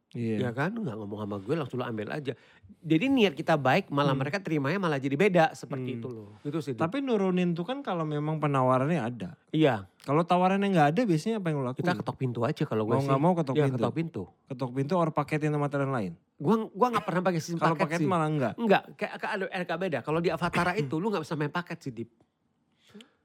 Iya. 0.09 0.41
Ya 0.41 0.51
kan 0.51 0.73
nggak 0.73 0.95
ngomong 0.95 1.21
sama 1.21 1.35
gue 1.37 1.53
langsung 1.53 1.77
lo 1.77 1.85
ambil 1.85 2.09
aja. 2.09 2.33
Jadi 2.79 3.05
niat 3.07 3.33
kita 3.33 3.53
baik 3.55 3.89
malah 3.89 4.11
Hmm. 4.11 4.19
mereka 4.19 4.37
terimanya 4.37 4.77
malah 4.77 4.97
jadi 4.97 5.13
beda 5.13 5.53
seperti 5.53 5.89
Hmm. 5.91 5.97
itu 5.97 6.07
loh. 6.07 6.29
Gitu 6.41 6.59
sih. 6.59 6.73
Tapi 6.73 6.97
nurunin 6.99 7.53
tuh 7.53 7.61
kan 7.61 7.79
kalau 7.79 8.03
memang 8.03 8.37
penawarannya 8.37 8.97
ada. 8.97 9.29
iya 9.49 9.85
Kalau 9.99 10.23
tawarannya 10.23 10.65
nggak 10.65 10.87
ada 10.89 11.01
biasanya 11.03 11.37
apa 11.37 11.47
yang 11.47 11.57
lu 11.57 11.65
lakuin? 11.67 11.79
kita 11.79 11.93
ketok 11.95 12.17
pintu 12.17 12.39
aja 12.41 12.63
kalau 12.63 12.83
gue 12.83 12.91
mau 12.91 12.99
sih. 12.99 13.05
nggak 13.05 13.21
mau 13.21 13.33
ketok 13.35 13.53
Iya, 13.53 13.63
pintu. 13.63 13.77
ketok 13.77 13.93
pintu. 13.93 14.23
Ketok 14.47 14.71
pintu 14.73 14.93
or 14.95 15.09
paketin 15.11 15.51
sama 15.51 15.67
talent 15.67 15.91
lain. 15.91 16.13
Gua 16.35 16.55
gua 16.67 16.87
nggak 16.89 17.05
pernah 17.05 17.21
pakai 17.21 17.39
sistem 17.39 17.59
Kalau 17.59 17.75
paket, 17.75 17.85
paket 17.85 17.99
sih. 17.99 18.07
malah 18.07 18.27
enggak. 18.27 18.53
Enggak, 18.55 18.83
kayak 18.95 19.13
ada 19.19 19.45
agak 19.51 19.77
beda. 19.77 19.99
Kalau 20.01 20.19
di 20.19 20.29
Avatara 20.31 20.71
itu 20.73 20.95
lu 20.95 21.07
nggak 21.07 21.21
bisa 21.21 21.35
main 21.35 21.51
paket 21.51 21.77
sih, 21.79 21.91
Dip. 21.91 22.09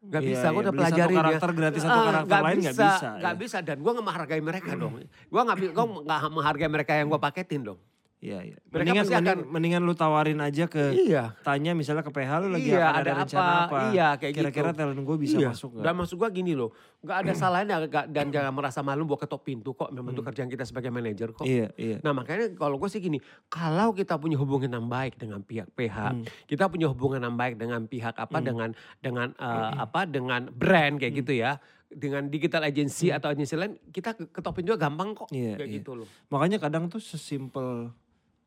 Gak 0.05 0.21
Iya, 0.21 0.29
bisa, 0.37 0.47
gue 0.47 0.55
iya. 0.55 0.65
udah 0.65 0.73
Beli 0.73 0.85
satu 0.85 1.09
karakter 1.17 1.51
gratis 1.57 1.81
satu 1.81 2.01
karakter 2.05 2.39
lain 2.45 2.59
nggak 2.61 2.77
bisa, 2.77 3.09
Gak 3.17 3.35
ya. 3.35 3.41
bisa, 3.41 3.57
dan 3.65 3.77
gue 3.81 3.93
gak 3.97 4.05
menghargai 4.05 4.43
mereka 4.45 4.71
dong. 4.77 4.95
Gue 5.01 5.41
gak, 5.41 5.57
gua 5.73 5.85
nggak 6.05 6.21
menghargai 6.33 6.71
mereka 6.71 6.93
yang 6.93 7.09
gue 7.09 7.21
paketin 7.21 7.61
dong. 7.65 7.81
Iya, 8.25 8.39
iya. 8.41 8.57
Mereka 8.57 8.73
Mendingan, 8.81 8.97
pasti 8.99 9.13
mending- 9.15 9.29
akan- 9.37 9.49
mendingan 9.53 9.83
lu 9.85 9.93
tawarin 9.93 10.41
aja 10.41 10.65
ke 10.65 10.85
Iya. 10.97 11.25
tanya 11.45 11.77
misalnya 11.77 12.01
ke 12.01 12.09
PH 12.09 12.31
lu 12.41 12.49
lagi 12.51 12.73
Iya, 12.73 12.81
ada, 12.81 12.97
ada 12.97 13.11
rencana 13.21 13.45
apa? 13.45 13.61
apa. 13.61 13.79
Iya, 13.93 14.09
kayak 14.17 14.33
Kira-kira 14.33 14.71
gitu. 14.73 14.79
talent 14.81 15.01
gue 15.05 15.17
bisa 15.21 15.37
Iya. 15.37 15.49
masuk 15.53 15.71
Dan 15.75 15.85
gak? 15.85 15.95
maksud 15.95 16.17
gua 16.17 16.29
gini 16.31 16.53
loh, 16.53 16.71
nggak 16.99 17.17
ada 17.21 17.33
salahnya 17.37 17.77
nggak- 17.85 18.09
dan 18.09 18.27
jangan 18.31 18.53
merasa 18.53 18.81
malu 18.81 19.05
buat 19.05 19.21
ketok 19.21 19.43
pintu 19.45 19.71
kok. 19.73 19.93
Memang 19.93 20.11
itu 20.11 20.25
kerjaan 20.25 20.49
kita 20.49 20.65
sebagai 20.65 20.89
manajer 20.89 21.29
kok. 21.31 21.45
Iya, 21.45 21.69
iya. 21.77 22.01
Nah 22.01 22.17
makanya 22.17 22.49
kalau 22.51 22.77
gue 22.77 22.89
sih 22.89 22.99
gini, 22.99 23.21
kalau 23.47 23.93
kita 23.93 24.17
punya 24.17 24.35
hubungan 24.35 24.73
yang 24.73 24.89
baik 24.89 25.15
dengan 25.15 25.45
pihak 25.45 25.69
PH, 25.71 25.97
Hmm. 26.11 26.25
kita 26.47 26.65
punya 26.67 26.89
hubungan 26.89 27.21
yang 27.21 27.37
baik 27.37 27.55
dengan 27.55 27.85
pihak 27.85 28.17
apa 28.17 28.41
dengan 28.41 28.73
dengan 28.99 29.29
eh, 29.37 29.71
apa 29.77 30.07
dengan 30.07 30.49
brand 30.49 30.97
kayak 30.97 31.13
Hmm. 31.13 31.21
gitu 31.21 31.33
ya, 31.35 31.61
dengan 31.87 32.27
digital 32.27 32.65
agency 32.65 33.09
atau 33.09 33.29
agensi 33.29 33.55
lain, 33.55 33.77
kita 33.87 34.15
ke- 34.15 34.27
ketok 34.29 34.51
pintu 34.57 34.75
gampang 34.75 35.13
kok 35.13 35.29
Iya, 35.31 35.55
kayak 35.55 35.69
iya. 35.69 35.77
gitu 35.79 35.93
loh. 35.95 36.09
Makanya 36.27 36.59
kadang 36.59 36.89
tuh 36.89 36.99
sesimpel 36.99 37.93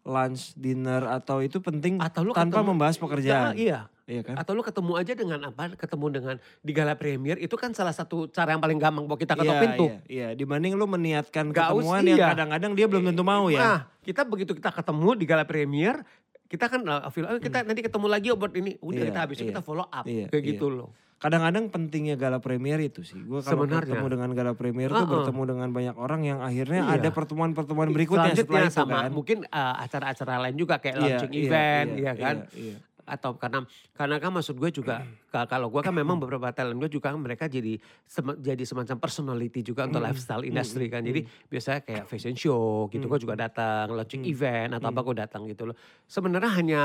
lunch, 0.07 0.55
dinner 0.55 1.03
atau 1.05 1.39
itu 1.39 1.59
penting 1.59 1.99
Atau 1.99 2.23
lu 2.23 2.31
tanpa 2.31 2.57
ketemu- 2.57 2.69
membahas 2.71 2.95
Ya, 2.95 3.01
pekerjaan. 3.03 3.53
iya. 3.55 3.79
Iya 4.07 4.23
kan? 4.23 4.39
Atau 4.39 4.55
lu 4.55 4.63
ketemu 4.63 4.95
aja 4.95 5.11
dengan 5.11 5.39
apa? 5.43 5.67
Ketemu 5.69 6.05
dengan 6.09 6.35
di 6.57 6.71
gala 6.71 6.95
premier 6.95 7.35
itu 7.35 7.51
kan 7.53 7.75
salah 7.75 7.91
satu 7.91 8.31
cara 8.31 8.55
yang 8.55 8.63
paling 8.63 8.79
gampang 8.79 9.03
buat 9.03 9.19
kita 9.19 9.35
ketok 9.35 9.51
Iya, 9.51 9.59
pintu. 9.61 9.85
Iya, 9.85 9.99
iya. 10.07 10.27
Dibanding 10.31 10.73
lu 10.73 10.87
meniatkan 10.87 11.51
Nggak 11.51 11.75
ketemuan 11.75 11.99
usah, 11.99 12.07
yang 12.07 12.17
iya. 12.17 12.27
kadang-kadang 12.31 12.71
dia 12.71 12.87
belum 12.87 13.03
tentu 13.05 13.21
mau 13.21 13.51
ya. 13.51 13.59
Nah, 13.59 13.79
kita 13.99 14.23
begitu 14.23 14.55
kita 14.55 14.71
ketemu 14.71 15.09
di 15.13 15.25
gala 15.27 15.43
premier, 15.43 16.07
kita 16.47 16.71
kan 16.71 16.79
uh, 16.81 17.11
feel, 17.11 17.27
oh, 17.27 17.35
kita 17.35 17.67
nanti 17.67 17.83
ketemu 17.83 18.07
lagi 18.07 18.27
buat 18.31 18.55
ini. 18.55 18.79
Udah 18.79 18.95
Iya, 18.95 19.07
kita 19.11 19.19
habis 19.19 19.37
iya. 19.37 19.47
kita 19.51 19.59
follow 19.59 19.83
up 19.83 20.07
Iya, 20.07 20.31
kayak 20.31 20.39
iya. 20.39 20.51
gitu 20.55 20.67
loh. 20.71 20.89
Kadang-kadang 21.17 21.65
pentingnya 21.67 22.13
gala 22.13 22.37
premier 22.37 22.77
itu 22.79 23.01
sih. 23.01 23.17
Gue 23.17 23.41
kalau 23.41 23.65
Sebenarnya. 23.65 23.89
ketemu 23.89 24.05
dengan 24.07 24.29
gala 24.31 24.53
premier 24.53 24.85
tuh 24.87 24.97
Uh-uh. 24.99 25.13
bertemu 25.17 25.41
dengan 25.47 25.67
banyak 25.71 25.95
orang 25.95 26.21
yang 26.21 26.39
akhirnya 26.39 26.81
Iya. 26.83 26.93
ada 26.95 27.09
pertemuan-pertemuan 27.09 27.89
berikutnya 27.89 28.37
setelah 28.37 28.69
itu 28.69 28.77
sama 28.77 28.97
kan. 29.01 29.09
mungkin 29.09 29.37
uh, 29.43 29.75
acara-acara 29.79 30.37
lain 30.39 30.55
juga 30.55 30.77
kayak 30.77 30.93
Iya, 30.93 31.01
launching 31.01 31.33
iya, 31.33 31.41
event 31.41 31.87
iya, 31.91 32.05
ya 32.05 32.13
kan. 32.15 32.35
Iya, 32.47 32.61
iya. 32.69 32.77
Atau 33.07 33.33
karena 33.33 33.63
karena 33.91 34.15
kan 34.19 34.29
maksud 34.29 34.55
gue 34.55 34.69
juga 34.69 35.01
ka- 35.33 35.47
kalau 35.47 35.67
gue 35.67 35.81
kan 35.81 35.89
memang 35.91 36.19
beberapa 36.19 36.51
talent 36.51 36.77
gue 36.77 36.91
juga 36.91 37.09
kan 37.09 37.17
mereka 37.17 37.49
jadi 37.49 37.81
sem- 38.03 38.37
jadi 38.37 38.61
semacam 38.61 38.97
personality 38.97 39.63
juga 39.63 39.89
untuk 39.89 39.97
Mm, 39.97 40.05
lifestyle 40.05 40.43
mm, 40.43 40.49
industry 40.53 40.85
kan. 40.85 41.01
mm, 41.01 41.07
Jadi 41.07 41.19
biasanya 41.47 41.79
kayak 41.81 42.05
fashion 42.05 42.35
show 42.35 42.61
gitu 42.87 43.03
Mm. 43.03 43.09
gue 43.09 43.19
juga 43.23 43.33
datang, 43.39 43.89
launching 43.89 44.21
Mm, 44.21 44.29
event 44.29 44.69
atau 44.71 44.87
apa 44.87 45.01
mm. 45.01 45.05
gue 45.07 45.15
datang 45.17 45.41
gitu 45.45 45.65
loh. 45.65 45.75
Sebenarnya 46.05 46.51
hanya 46.53 46.81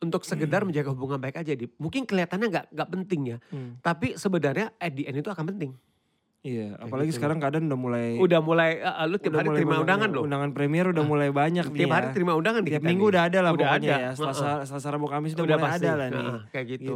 untuk 0.00 0.22
sekedar 0.22 0.64
menjaga 0.64 0.90
hubungan 0.90 1.16
baik 1.16 1.36
aja. 1.36 1.52
Di, 1.52 1.68
mungkin 1.76 2.02
kelihatannya 2.02 2.48
nggak 2.48 2.66
nggak 2.70 2.88
penting 2.90 3.20
ya, 3.26 3.38
Hmm. 3.46 3.76
tapi 3.78 4.14
sebenarnya 4.14 4.72
at 4.74 4.90
the 4.90 5.04
end 5.04 5.16
itu 5.16 5.28
akan 5.28 5.44
penting. 5.46 5.72
Iya, 6.40 6.72
Kayak 6.72 6.84
apalagi 6.88 7.06
gitu. 7.06 7.16
sekarang 7.20 7.36
keadaan 7.36 7.64
udah 7.66 7.76
mulai 7.78 8.06
Udah 8.16 8.40
mulai 8.40 8.80
uh, 8.80 8.96
uh, 8.96 9.06
lu 9.06 9.20
tiap 9.20 9.36
hari 9.36 9.44
mulai 9.46 9.58
terima 9.60 9.76
undangan 9.76 10.08
loh. 10.08 10.22
Undangan 10.24 10.50
premier 10.50 10.86
udah 10.88 11.04
mulai 11.04 11.28
banyak 11.30 11.66
nih 11.66 11.78
Tiap 11.78 11.86
ya. 11.86 11.94
hari 11.94 12.06
terima 12.10 12.32
undangan 12.32 12.62
di 12.64 12.70
Tiap 12.70 12.80
minggu 12.80 13.04
nih. 13.04 13.12
udah 13.12 13.22
ada 13.22 13.38
lah 13.38 13.50
Udah 13.50 13.60
pokoknya 13.62 13.76
ada, 13.86 14.00
ya. 14.00 14.10
Selasa, 14.16 14.40
heeh. 14.40 14.58
Selasa 14.64 14.88
Rabu 14.88 15.06
Kamis 15.06 15.30
udah, 15.30 15.44
Udah 15.44 15.56
mulai 15.58 15.68
pasti, 15.68 15.84
ada 15.84 15.92
lah 15.92 16.06
nih. 16.08 16.16
heeh, 16.18 16.40
kayak 16.48 16.66
gitu. 16.72 16.94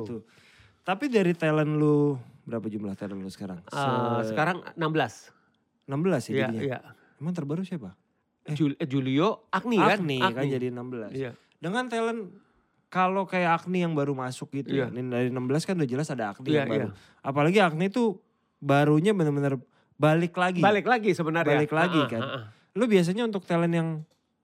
Tapi 0.80 1.04
dari 1.06 1.32
talent 1.34 1.72
lu 1.74 2.16
berapa 2.42 2.66
jumlah 2.66 2.94
talent 2.94 3.20
lu 3.20 3.28
sekarang? 3.28 3.60
Uh, 3.68 3.76
Se- 4.22 4.32
sekarang 4.32 4.64
16. 4.72 5.28
16 5.84 5.92
ya 6.24 6.32
Iya, 6.32 6.40
jadinya. 6.42 6.60
iya. 6.62 6.78
Emang 7.14 7.32
terbaru 7.32 7.60
siapa? 7.60 7.92
Eh. 8.44 8.52
Jul- 8.54 8.76
eh, 8.76 8.84
Julio, 8.84 9.44
Agni 9.50 9.76
kan? 9.76 10.00
Agni 10.00 10.20
kan 10.20 10.44
jadi 10.46 10.66
16. 10.70 11.12
Iya. 11.12 11.30
Dengan 11.54 11.84
talent 11.86 12.32
kalau 12.94 13.26
kayak 13.26 13.58
Agni 13.58 13.82
yang 13.82 13.90
baru 13.90 14.14
masuk 14.14 14.54
gitu 14.54 14.70
Iya. 14.70 14.86
ya. 14.86 15.02
Dari 15.02 15.28
16 15.34 15.66
kan 15.66 15.74
udah 15.74 15.88
jelas 15.88 16.06
ada 16.06 16.30
Agni 16.30 16.54
Iya, 16.54 16.62
yang 16.62 16.70
baru. 16.70 16.86
iya. 16.86 17.18
Apalagi 17.20 17.58
Agni 17.58 17.90
tuh 17.90 18.22
barunya 18.62 19.10
bener-bener 19.10 19.58
balik 19.98 20.38
lagi. 20.38 20.62
Balik 20.62 20.86
lagi 20.86 21.10
sebenarnya. 21.10 21.58
Balik 21.58 21.74
lagi 21.74 21.98
Heeh, 21.98 22.08
kan. 22.08 22.22
heeh. 22.22 22.42
Lu 22.78 22.86
biasanya 22.86 23.26
untuk 23.26 23.42
talent 23.42 23.74
yang 23.74 23.88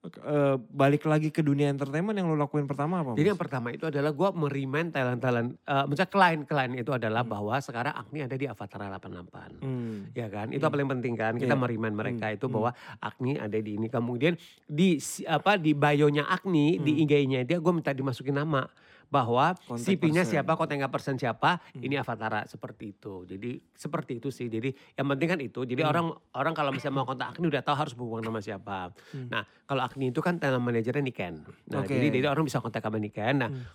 eh, 0.00 0.57
balik 0.57 1.04
lagi 1.04 1.28
ke 1.28 1.45
dunia 1.45 1.69
entertainment 1.69 2.16
yang 2.16 2.25
lu 2.25 2.37
lakuin 2.37 2.64
pertama 2.64 3.04
apa? 3.04 3.12
Jadi 3.12 3.28
yang 3.28 3.40
pertama 3.40 3.69
itu 3.69 3.85
adalah 3.85 4.16
gue 4.16 4.28
merimain 4.33 4.88
talent-talent, 4.88 5.61
uh, 5.69 5.85
misalnya 5.85 6.09
klien-klien 6.09 6.73
itu 6.73 6.88
adalah 6.88 7.21
bahwa 7.21 7.52
sekarang 7.61 7.92
Agni 7.92 8.25
ada 8.25 8.33
di 8.33 8.49
Avatar 8.49 8.80
88. 8.80 9.61
Hmm. 9.61 10.09
Ya 10.16 10.33
kan, 10.33 10.49
itu 10.49 10.57
Hmm. 10.57 10.64
yang 10.64 10.73
paling 10.73 10.90
penting 10.97 11.14
kan. 11.21 11.33
Kita 11.37 11.52
Iya. 11.52 11.61
merimain 11.61 11.92
mereka 11.92 12.33
Hmm, 12.33 12.37
itu 12.40 12.47
hmm. 12.49 12.54
bahwa 12.57 12.71
Agni 12.97 13.33
ada 13.37 13.59
di 13.61 13.71
ini. 13.76 13.87
Kemudian 13.92 14.35
di 14.64 14.97
apa 15.28 15.61
di 15.61 15.76
bio-nya 15.76 16.25
Agni, 16.25 16.80
di 16.80 16.92
Hmm. 16.97 17.02
IG-nya 17.04 17.40
dia 17.45 17.61
gue 17.61 17.73
minta 17.73 17.92
dimasukin 17.92 18.35
nama 18.35 18.64
bahwa 19.11 19.52
CP-nya 19.69 20.23
siapa, 20.23 20.55
konten 20.55 20.79
person 20.87 21.19
siapa, 21.19 21.59
Hmm. 21.75 21.83
ini 21.83 21.99
Avatara 21.99 22.47
seperti 22.47 22.95
itu. 22.95 23.26
Jadi 23.26 23.59
seperti 23.75 24.23
itu 24.23 24.31
sih. 24.31 24.47
Jadi 24.47 24.71
yang 24.95 25.07
penting 25.09 25.29
kan 25.29 25.40
itu. 25.40 25.61
Jadi 25.62 25.83
Hmm. 25.83 25.90
orang 25.90 26.07
orang 26.33 26.55
kalau 26.55 26.71
misalnya 26.71 26.97
mau 26.97 27.05
kontak 27.05 27.35
Agni 27.35 27.50
udah 27.50 27.61
tahu 27.61 27.76
harus 27.76 27.93
berhubungan 27.93 28.25
sama 28.25 28.40
siapa. 28.40 28.95
Hmm. 29.11 29.26
Nah 29.29 29.43
kalau 29.67 29.83
Agni 29.83 30.09
itu 30.09 30.21
kan 30.21 30.38
talent 30.38 30.62
manajernya 30.62 31.02
Niken. 31.02 31.43
Nah 31.69 31.83
Oke. 31.83 31.90
jadi, 31.90 32.07
jadi 32.12 32.26
orang 32.26 32.47
bisa 32.47 32.62
kontak 32.62 32.81
sama 32.81 32.97
Niken. 32.97 33.37
Nah 33.37 33.50
Hmm. 33.50 33.67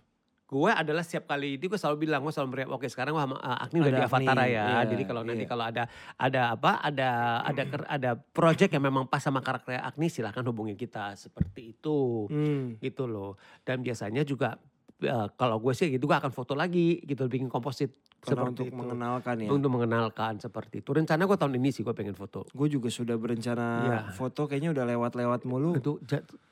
gue 0.46 0.72
adalah 0.72 1.02
setiap 1.02 1.26
kali 1.28 1.58
itu 1.58 1.66
gue 1.66 1.76
selalu 1.76 2.06
bilang 2.06 2.22
gue 2.22 2.30
selalu 2.30 2.50
meriak 2.54 2.70
oke 2.70 2.86
sekarang 2.86 3.12
gue 3.12 3.24
sama 3.24 3.34
uh, 3.36 3.66
Agni 3.66 3.82
udah 3.82 3.92
di 3.92 4.04
Avatara 4.06 4.46
ya 4.46 4.46
iya, 4.46 4.86
jadi 4.86 5.04
kalau 5.04 5.26
nanti 5.26 5.42
iya. 5.42 5.50
kalau 5.50 5.66
ada 5.66 5.84
ada 6.16 6.42
apa 6.54 6.72
ada 6.80 7.10
ada 7.42 7.64
ker- 7.66 7.90
ada 7.90 8.12
project 8.14 8.70
yang 8.70 8.86
memang 8.86 9.10
pas 9.10 9.18
sama 9.20 9.42
karakter 9.42 9.82
Agni 9.82 10.06
silahkan 10.06 10.46
hubungi 10.46 10.78
kita 10.78 11.18
seperti 11.18 11.74
itu 11.74 12.30
Hmm. 12.30 12.78
gitu 12.78 13.10
loh 13.10 13.42
dan 13.66 13.82
biasanya 13.82 14.22
juga 14.22 14.62
uh, 15.02 15.28
kalau 15.32 15.58
gue 15.58 15.72
sih 15.72 15.90
gitu 15.90 16.04
gue 16.04 16.16
akan 16.16 16.30
foto 16.30 16.54
lagi 16.54 17.02
gitu 17.02 17.26
bikin 17.26 17.46
komposit 17.46 17.92
Karena 18.18 18.42
seperti 18.42 18.50
untuk 18.50 18.66
itu 18.66 18.76
mengenalkan 18.76 19.36
ya. 19.38 19.50
untuk 19.50 19.70
mengenalkan 19.70 20.34
seperti 20.38 20.80
itu 20.80 20.90
rencana 20.90 21.22
gue 21.22 21.36
tahun 21.36 21.54
ini 21.56 21.70
sih 21.70 21.82
gue 21.82 21.92
pengen 21.92 22.14
foto 22.14 22.48
Gue 22.50 22.68
juga 22.68 22.88
sudah 22.88 23.14
berencana 23.14 23.66
Iya. 23.78 24.00
foto 24.12 24.46
kayaknya 24.46 24.72
udah 24.72 24.86
lewat-lewat 24.88 25.42
mulu. 25.44 25.76
itu 25.76 26.00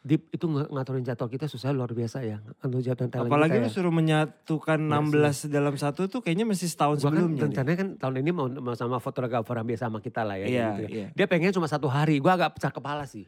Dip, 0.04 0.28
itu 0.30 0.46
ng- 0.46 0.68
ngaturin 0.68 1.00
jadwal 1.02 1.28
kita 1.28 1.48
susah 1.48 1.72
luar 1.72 1.88
biasa 1.90 2.20
ya 2.22 2.38
ngatur 2.60 2.84
jadwal 2.84 3.08
talent 3.08 3.26
Apalagi 3.26 3.56
lu 3.56 3.66
ya. 3.66 3.72
suruh 3.72 3.90
menyatukan 3.90 4.80
Iya 4.82 5.00
16 5.40 5.48
dalam 5.48 5.74
satu 5.74 6.06
tuh 6.06 6.20
kayaknya 6.20 6.44
mesti 6.44 6.68
setahun 6.68 7.00
Gua 7.00 7.08
kan 7.08 7.12
sebelumnya. 7.16 7.40
deh. 7.40 7.46
rencananya 7.50 7.78
kan 7.78 7.90
tahun 7.98 8.16
ini 8.20 8.32
mau, 8.32 8.48
mau 8.52 8.74
sama 8.74 9.00
fotografer 9.00 9.56
yang 9.56 9.66
biasa 9.66 9.84
sama 9.86 9.98
kita 9.98 10.22
lah 10.22 10.36
ya. 10.36 10.46
Iya, 10.46 10.68
gitu 10.70 10.82
ya. 10.84 10.90
iya. 10.92 11.08
Dia 11.14 11.26
pengen 11.26 11.50
cuma 11.52 11.66
satu 11.66 11.88
hari, 11.88 12.18
gue 12.18 12.28
agak 12.30 12.54
pecah 12.54 12.70
kepala 12.70 13.06
sih. 13.06 13.24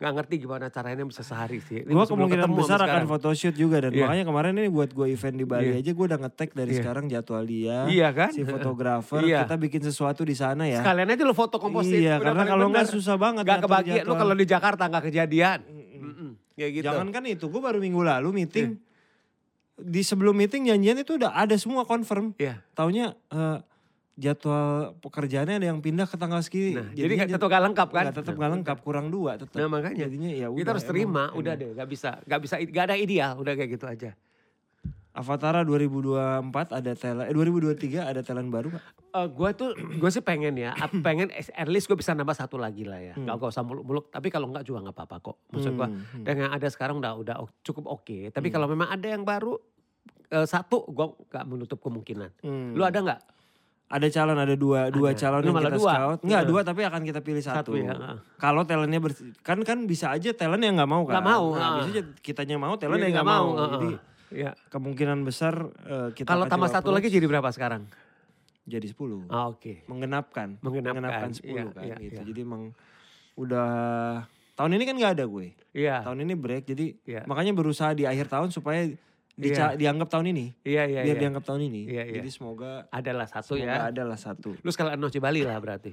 Gak 0.00 0.16
ngerti 0.16 0.40
gimana 0.40 0.72
caranya 0.72 1.04
bisa 1.04 1.20
sehari 1.20 1.60
sih. 1.60 1.84
Gue 1.84 2.04
kemungkinan 2.08 2.48
besar 2.56 2.80
akan 2.80 3.04
photoshoot 3.04 3.52
juga 3.52 3.84
dan 3.84 3.92
Iya. 3.92 4.08
makanya 4.08 4.24
kemarin 4.24 4.52
ini 4.56 4.72
buat 4.72 4.88
gue 4.88 5.12
event 5.12 5.36
di 5.36 5.44
Bali 5.44 5.68
Iya. 5.70 5.84
aja 5.84 5.90
gue 5.92 6.06
udah 6.08 6.18
ngetek 6.18 6.50
dari 6.56 6.72
Iya. 6.72 6.78
sekarang 6.80 7.04
jadwal 7.06 7.44
dia, 7.44 7.84
Iya 7.84 8.08
kan? 8.10 8.32
si 8.32 8.40
fotografer, 8.42 9.20
Iya. 9.20 9.44
kita 9.44 9.60
bikin 9.60 9.84
sesuatu 9.84 10.24
di 10.24 10.32
sana 10.32 10.64
ya. 10.64 10.80
Sekalian 10.80 11.04
aja 11.04 11.20
lu 11.20 11.36
foto 11.36 11.60
komposit. 11.60 12.00
Iya, 12.00 12.16
karena 12.16 12.48
kalau 12.48 12.72
nggak 12.72 12.88
susah 12.88 13.20
banget 13.20 13.44
Gak 13.44 13.60
kebagian, 13.60 13.94
lu 14.00 14.00
jadwal. 14.08 14.18
kalau 14.18 14.34
di 14.34 14.46
Jakarta 14.48 14.82
gak 14.88 15.04
kejadian. 15.04 15.58
Mm-mm. 15.68 16.00
Mm-mm. 16.00 16.30
Kayak 16.56 16.70
gitu. 16.72 16.86
Jangan 16.88 17.08
kan 17.12 17.22
itu, 17.28 17.44
gue 17.44 17.60
baru 17.60 17.76
minggu 17.76 18.00
lalu 18.00 18.28
meeting. 18.34 18.68
Iya. 18.72 18.88
Di 19.80 20.00
sebelum 20.00 20.32
meeting 20.32 20.64
janjian 20.64 20.96
itu 20.96 21.16
udah 21.16 21.32
ada 21.34 21.56
semua 21.56 21.84
confirm. 21.84 22.32
Iya. 22.36 22.64
Taunya 22.72 23.12
eh, 23.28 23.58
jadwal 24.20 24.68
pekerjaannya 25.00 25.56
ada 25.56 25.66
yang 25.66 25.80
pindah 25.80 26.04
ke 26.04 26.14
tanggal 26.14 26.38
segini. 26.38 26.76
Nah, 26.76 26.92
jadi 26.92 27.12
gak, 27.16 27.28
tetap 27.32 27.48
gak 27.48 27.64
lengkap 27.64 27.88
kan? 27.88 28.04
Nggak, 28.04 28.16
tetap 28.20 28.34
nggak 28.36 28.52
lengkap, 28.54 28.78
kurang 28.78 29.06
dua 29.08 29.34
tetap. 29.34 29.56
Nah 29.56 29.66
makanya. 29.66 30.04
Jadinya 30.04 30.28
ya 30.28 30.46
kita 30.46 30.52
udah, 30.52 30.70
harus 30.70 30.84
emang- 30.84 30.92
terima, 30.92 31.22
emang. 31.24 31.38
udah 31.40 31.52
deh. 31.56 31.70
Gak 31.72 31.88
bisa, 31.88 32.10
gak 32.22 32.40
bisa, 32.40 32.54
gak 32.60 32.84
ada 32.84 32.96
ideal, 32.96 33.32
udah 33.34 33.52
kayak 33.54 33.70
gitu 33.72 33.86
aja. 33.86 34.12
Avatara 35.10 35.66
2024 35.66 36.46
ada 36.70 36.92
talent, 36.94 37.26
eh 37.26 37.34
2023 37.34 38.06
ada 38.06 38.20
talent 38.20 38.46
baru 38.46 38.70
gak? 38.70 38.84
Eh 39.10 39.26
gue 39.28 39.50
tuh, 39.54 39.70
gue 39.74 40.06
sih 40.08 40.22
pengen 40.22 40.54
ya, 40.54 40.70
pengen 41.02 41.26
at 41.32 41.66
least 41.66 41.88
gue 41.88 41.96
bisa 41.96 42.12
nambah 42.12 42.30
satu 42.32 42.54
lagi 42.54 42.84
lah 42.84 43.02
ya. 43.02 43.14
Hmm. 43.14 43.26
Gak, 43.26 43.34
gak 43.36 43.50
usah 43.50 43.64
muluk-muluk, 43.64 44.06
tapi 44.08 44.28
kalau 44.28 44.46
enggak 44.46 44.62
juga 44.62 44.86
gak 44.86 44.94
apa-apa 44.94 45.16
kok. 45.24 45.36
Maksud 45.50 45.72
gue, 45.72 45.82
Hmm, 45.82 45.98
hmm. 45.98 46.22
dan 46.22 46.34
yang 46.38 46.50
ada 46.52 46.66
sekarang 46.66 46.98
udah 46.98 47.12
udah 47.16 47.36
cukup 47.60 47.90
oke. 47.90 48.30
Tapi 48.30 48.46
Hmm. 48.46 48.54
kalau 48.54 48.66
memang 48.68 48.86
ada 48.86 49.02
yang 49.02 49.24
baru, 49.24 49.58
eh, 50.30 50.46
satu 50.46 50.86
gue 50.86 51.06
gak 51.26 51.42
menutup 51.42 51.80
kemungkinan. 51.80 52.30
Hmm. 52.38 52.70
Lu 52.72 52.84
ada 52.84 53.02
nggak? 53.02 53.20
Ada 53.90 54.06
calon, 54.06 54.38
ada 54.38 54.54
dua, 54.54 54.86
dua 54.88 55.10
Ada. 55.10 55.18
calon 55.18 55.40
Lu 55.42 55.46
yang 55.50 55.56
malah 55.58 55.66
kita 55.66 55.78
dua. 55.82 55.92
scout. 55.92 56.18
Enggak, 56.22 56.42
Iya. 56.42 56.48
dua 56.48 56.60
tapi 56.62 56.80
akan 56.86 57.00
kita 57.02 57.20
pilih 57.20 57.42
satu. 57.42 57.58
Satu 57.58 57.72
ya. 57.74 57.90
Kalau 58.38 58.62
talentnya 58.62 59.02
ber, 59.02 59.10
kan 59.42 59.58
kan 59.66 59.82
bisa 59.82 60.14
aja 60.14 60.30
talent 60.30 60.62
yang 60.62 60.78
nggak 60.78 60.86
mau 60.86 61.02
kan. 61.02 61.18
Nggak 61.18 61.26
mau, 61.26 61.44
Nah, 61.50 61.58
heeh. 61.58 61.74
bisa 61.76 61.90
aja 61.90 62.02
kitanya 62.22 62.56
mau, 62.56 62.74
talent 62.74 62.96
Iya, 62.96 63.04
yang 63.04 63.14
nggak 63.18 63.26
mau. 63.28 63.46
heeh. 63.50 63.70
Jadi 63.74 63.90
Iya. 64.30 64.50
kemungkinan 64.70 65.18
besar 65.20 65.54
eh, 65.82 66.08
kita 66.14 66.28
Kalau 66.28 66.46
tambah 66.46 66.70
satu 66.70 66.88
lagi 66.88 67.10
jadi 67.10 67.26
berapa 67.26 67.50
sekarang? 67.50 67.90
jadi 68.62 68.86
10. 68.86 69.26
Ah, 69.26 69.50
Oke. 69.50 69.82
Menggenapkan. 69.84 70.62
Menggenapkan, 70.62 71.34
10 71.34 71.42
iya, 71.42 71.62
kan 71.66 71.82
iya, 71.82 71.96
gitu. 71.98 72.14
iya. 72.14 72.22
Jadi 72.22 72.40
emang 72.40 72.62
udah 73.34 73.70
tahun 74.54 74.70
ini 74.76 74.84
kan 74.84 74.94
nggak 74.94 75.12
ada 75.18 75.24
gue. 75.26 75.46
Iya. 75.72 75.96
Tahun 76.04 76.18
ini 76.20 76.34
break 76.34 76.64
jadi 76.64 76.86
Iya. 77.02 77.22
makanya 77.26 77.50
berusaha 77.50 77.90
di 77.90 78.06
akhir 78.06 78.30
tahun 78.30 78.54
supaya 78.54 78.86
dica- 79.42 79.74
dianggap 79.74 80.08
tahun 80.08 80.26
ini. 80.28 80.46
Iya, 80.62 80.82
iya, 80.84 81.00
biar 81.02 81.16
iya. 81.16 81.20
dianggap 81.20 81.44
tahun 81.44 81.60
ini. 81.64 81.80
Iya, 81.86 82.02
iya. 82.04 82.14
Jadi 82.16 82.28
semoga 82.28 82.84
Adalah 82.88 83.26
satu 83.26 83.54
semoga 83.54 83.66
ya. 83.66 83.88
adalah 83.88 84.16
satu. 84.16 84.50
Lu 84.56 84.68
sekalian 84.68 84.96
Noci 84.96 85.18
Bali 85.18 85.40
lah 85.40 85.56
berarti. 85.56 85.92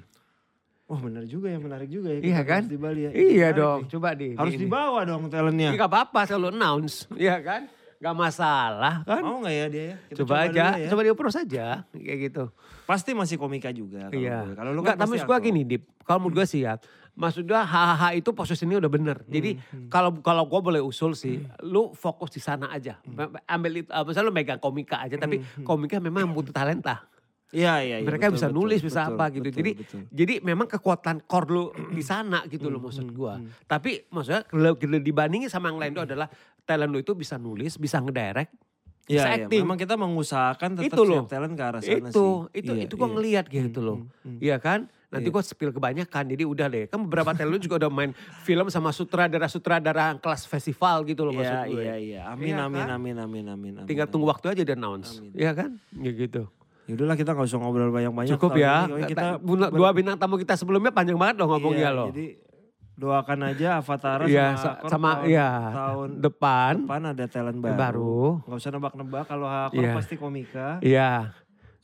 Wah 0.84 1.00
benar 1.00 1.24
juga 1.24 1.48
ya 1.48 1.60
menarik 1.60 1.88
juga 1.88 2.16
ya. 2.16 2.20
Iya 2.22 2.42
kan? 2.42 2.62
Di 2.64 2.76
Bali 2.76 3.02
ya. 3.04 3.12
Iya 3.12 3.52
Menarik 3.52 3.56
dong, 3.56 3.80
nih. 3.80 3.90
coba 3.92 4.10
di. 4.14 4.28
Harus 4.34 4.54
di 4.54 4.60
dibawa 4.62 5.00
dong 5.04 5.24
talentnya. 5.28 5.70
Iya 5.70 5.78
gak 5.78 5.92
apa-apa 5.92 6.20
selalu 6.24 6.48
announce, 6.54 6.96
iya 7.16 7.36
kan? 7.40 7.62
Gak 7.98 8.16
masalah 8.16 9.04
kan. 9.04 9.20
Mau 9.20 9.42
nggak 9.42 9.52
ya 9.54 9.66
dia 9.68 9.84
ya? 9.84 9.96
Kita 10.06 10.18
coba, 10.24 10.34
aja, 10.46 10.66
ya. 10.78 10.88
coba 10.88 11.02
di 11.02 11.10
approach 11.10 11.38
aja 11.38 11.66
kayak 11.92 12.20
gitu. 12.30 12.44
Pasti 12.86 13.12
masih 13.12 13.36
komika 13.36 13.68
juga. 13.70 14.08
Kalau 14.08 14.16
Iya. 14.16 14.38
Kalau 14.54 14.72
lu 14.72 14.80
kan 14.80 14.96
tapi 14.96 15.02
pasti 15.02 15.12
maksud 15.18 15.28
gue 15.28 15.38
gini, 15.44 15.62
Dip. 15.66 15.84
Kalau 16.06 16.20
menurut 16.22 16.36
gue 16.40 16.48
sih 16.48 16.64
ya, 16.64 16.80
maksudnya 17.18 17.66
hahaha 17.66 18.14
itu 18.14 18.30
posisinya 18.30 18.78
udah 18.78 18.92
bener. 18.94 19.18
Jadi 19.26 19.58
Hmm, 19.58 19.90
kalau 19.90 20.14
kalau 20.22 20.46
gue 20.46 20.62
boleh 20.62 20.82
usul 20.82 21.18
sih, 21.18 21.42
lu 21.66 21.92
fokus 21.92 22.30
di 22.30 22.40
sana 22.40 22.70
aja. 22.70 23.02
Hmm. 23.04 23.34
Ambil 23.50 23.82
itu, 23.84 23.90
uh, 23.90 24.06
misalnya 24.06 24.30
lu 24.30 24.36
megang 24.36 24.62
komika 24.62 25.02
aja, 25.02 25.18
tapi 25.18 25.42
komika 25.66 25.98
memang 25.98 26.30
butuh 26.30 26.54
talenta. 26.54 27.10
Iya, 27.48 27.80
iya, 27.80 27.98
iya. 28.04 28.06
Mereka 28.06 28.28
betul, 28.28 28.36
bisa 28.38 28.48
betul, 28.52 28.58
nulis, 28.60 28.80
bisa 28.84 29.02
betul, 29.02 29.16
apa 29.16 29.26
gitu. 29.32 29.48
betul, 29.48 29.58
Jadi 29.58 29.72
betul. 29.80 30.02
jadi 30.12 30.34
memang 30.44 30.68
kekuatan 30.68 31.16
core 31.24 31.48
lu 31.48 31.64
di 31.96 32.04
sana 32.12 32.44
gitu 32.46 32.68
loh 32.68 32.84
maksud 32.84 33.08
gua. 33.16 33.40
Tapi 33.66 34.12
maksudnya 34.12 34.44
kalau 34.46 34.76
kalau 34.76 35.00
dibandingin 35.00 35.50
sama 35.50 35.72
yang 35.72 35.80
lain 35.80 35.92
itu 35.96 36.04
adalah 36.04 36.28
talent 36.68 36.92
lu 36.92 37.00
itu 37.00 37.16
bisa 37.16 37.40
nulis, 37.40 37.80
bisa 37.80 38.04
ngedirect, 38.04 38.52
Iya, 39.08 39.16
bisa 39.16 39.28
iya. 39.32 39.36
acting. 39.48 39.62
Memang 39.64 39.80
kita 39.80 39.96
mengusahakan 39.96 40.70
tetap 40.76 40.92
Itu 40.92 41.02
loh. 41.08 41.24
talent 41.24 41.56
ke 41.56 41.64
arah 41.64 41.80
sana 41.80 42.12
itu 42.12 42.24
sih. 42.52 42.60
itu 42.60 42.72
Iya, 42.76 42.84
itu 42.84 42.94
gua 43.00 43.08
iya. 43.08 43.14
ngelihat 43.16 43.46
gitu 43.48 43.80
loh. 43.80 43.98
Hmm, 44.04 44.36
hmm. 44.36 44.40
Iya 44.44 44.58
kan? 44.60 44.80
Nanti 45.08 45.24
Iya. 45.24 45.34
gua 45.34 45.42
spill 45.42 45.72
kebanyakan 45.72 46.24
jadi 46.28 46.44
udah 46.44 46.68
deh. 46.68 46.84
Kan 46.86 47.00
beberapa 47.02 47.32
talent 47.32 47.48
lu 47.50 47.60
juga 47.60 47.80
udah 47.80 47.90
main 47.90 48.12
film 48.44 48.68
sama 48.68 48.92
sutradara-sutradara 48.92 50.18
kelas 50.18 50.44
festival 50.44 51.04
gitu 51.04 51.24
loh 51.24 51.32
Iya, 51.32 51.40
maksud 51.40 51.58
gue. 51.70 51.80
iya, 51.80 51.96
iya. 51.96 52.22
Amin, 52.28 52.52
Iya 52.52 52.60
amin, 52.62 52.76
kan? 52.78 52.88
amin, 52.92 53.16
amin, 53.18 53.46
amin, 53.48 53.74
amin. 53.78 53.86
Tinggal 53.86 54.04
amin. 54.04 54.12
tunggu 54.12 54.28
waktu 54.28 54.46
aja 54.50 54.64
dan 54.64 54.78
announce. 54.78 55.24
Iya 55.32 55.52
kan? 55.54 55.80
Ya 55.94 56.12
gitu. 56.12 56.52
Yaudahlah 56.86 57.16
kita 57.16 57.32
gak 57.32 57.44
usah 57.46 57.56
ngobrol 57.58 57.88
banyak-banyak. 57.90 58.32
Cukup 58.34 58.52
ya. 58.54 58.84
ini. 58.86 59.04
Kita 59.06 59.40
dua 59.70 59.90
bintang 59.92 60.16
tamu 60.16 60.36
kita 60.36 60.56
sebelumnya 60.56 60.88
panjang 60.90 61.16
banget 61.16 61.36
loh 61.38 61.48
ngomongnya 61.50 61.80
Iya, 61.86 61.92
loh. 61.94 62.08
Jadi 62.10 62.28
doakan 62.94 63.40
aja 63.46 63.70
Avatar 63.78 64.20
Iya, 64.26 64.46
sama 64.56 64.90
sama 64.90 65.10
tahun, 65.14 65.28
iya, 65.30 65.50
tahun 65.70 66.08
depan. 66.18 66.74
depan 66.82 67.02
ada 67.06 67.26
talent 67.26 67.60
baru. 67.62 67.78
Baru. 67.78 68.20
Gak 68.44 68.58
usah 68.58 68.72
nebak-nebak 68.72 69.24
kalau 69.24 69.48
Hakor 69.48 69.80
Iya. 69.80 69.94
pasti 69.94 70.16
komika. 70.16 70.68
Iya. 70.82 71.32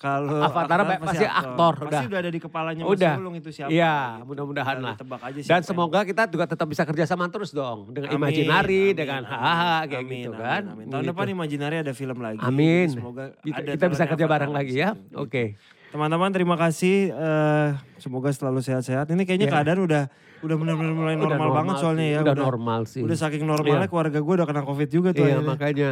Kalau 0.03 0.43
Avatar 0.43 0.83
Avatar 0.83 1.00
pasti 1.00 1.24
aktor, 1.24 1.74
Pasti 1.79 1.95
udah. 1.95 2.03
udah 2.05 2.19
ada 2.19 2.27
di 2.27 2.39
kepalanya 2.43 2.83
Udah. 2.83 3.13
Mas 3.15 3.22
Ulung 3.24 3.36
itu 3.39 3.50
siapa. 3.50 3.72
Iya, 3.72 3.95
gitu. 4.19 4.27
mudah-mudahan 4.27 4.75
lah. 4.77 4.93
ditebak 4.93 5.22
aja 5.24 5.39
Dan 5.48 5.62
semoga 5.63 6.00
kita 6.03 6.27
juga 6.27 6.43
tetap 6.43 6.67
bisa 6.67 6.83
kerja 6.83 7.03
sama 7.05 7.31
terus 7.31 7.55
dong. 7.55 7.88
Dengan 7.89 8.12
Amin, 8.12 8.19
Imaginary, 8.19 8.83
amin, 8.86 9.00
dengan 9.00 9.22
hahaha 9.24 9.88
kayak 9.88 10.03
amin, 10.03 10.12
gitu 10.19 10.29
amin, 10.29 10.43
kan. 10.43 10.62
amin. 10.67 10.86
Tahun 10.86 11.01
Gitu. 11.01 11.12
depan 11.15 11.25
Imaginary 11.31 11.75
ada 11.79 11.93
film 11.93 12.17
lagi. 12.19 12.39
Amin. 12.41 12.88
Semoga 12.91 13.24
Kita, 13.39 13.57
ada 13.57 13.69
kita 13.72 13.86
bisa 13.88 14.03
kerja 14.05 14.25
bareng 14.27 14.51
lagi 14.51 14.74
ya. 14.75 14.89
situ. 14.91 15.15
Oke. 15.15 15.43
Teman-teman 15.89 16.29
terima 16.29 16.55
kasih. 16.57 16.95
eh, 17.10 17.67
semoga 17.95 18.27
selalu 18.27 18.60
sehat-sehat. 18.60 19.07
Ini 19.07 19.24
kayaknya 19.24 19.48
Iya. 19.48 19.55
keadaan 19.55 19.79
udah 19.81 20.03
udah 20.43 20.55
benar-benar 20.60 20.91
mulai 20.91 21.15
Udah 21.15 21.39
normal, 21.39 21.55
banget 21.55 21.75
soalnya 21.79 22.03
sih, 22.03 22.12
ya. 22.12 22.19
Udah, 22.19 22.36
normal 22.36 22.79
sih. 22.83 23.00
Udah 23.00 23.15
saking 23.15 23.48
normalnya 23.48 23.79
Iya. 23.79 23.88
keluarga 23.88 24.19
gue 24.19 24.33
udah 24.36 24.43
kena 24.43 24.62
covid 24.62 24.89
juga 24.89 25.10
tuh. 25.12 25.24
Iya 25.24 25.39
akhirnya. 25.39 25.48
makanya. 25.48 25.89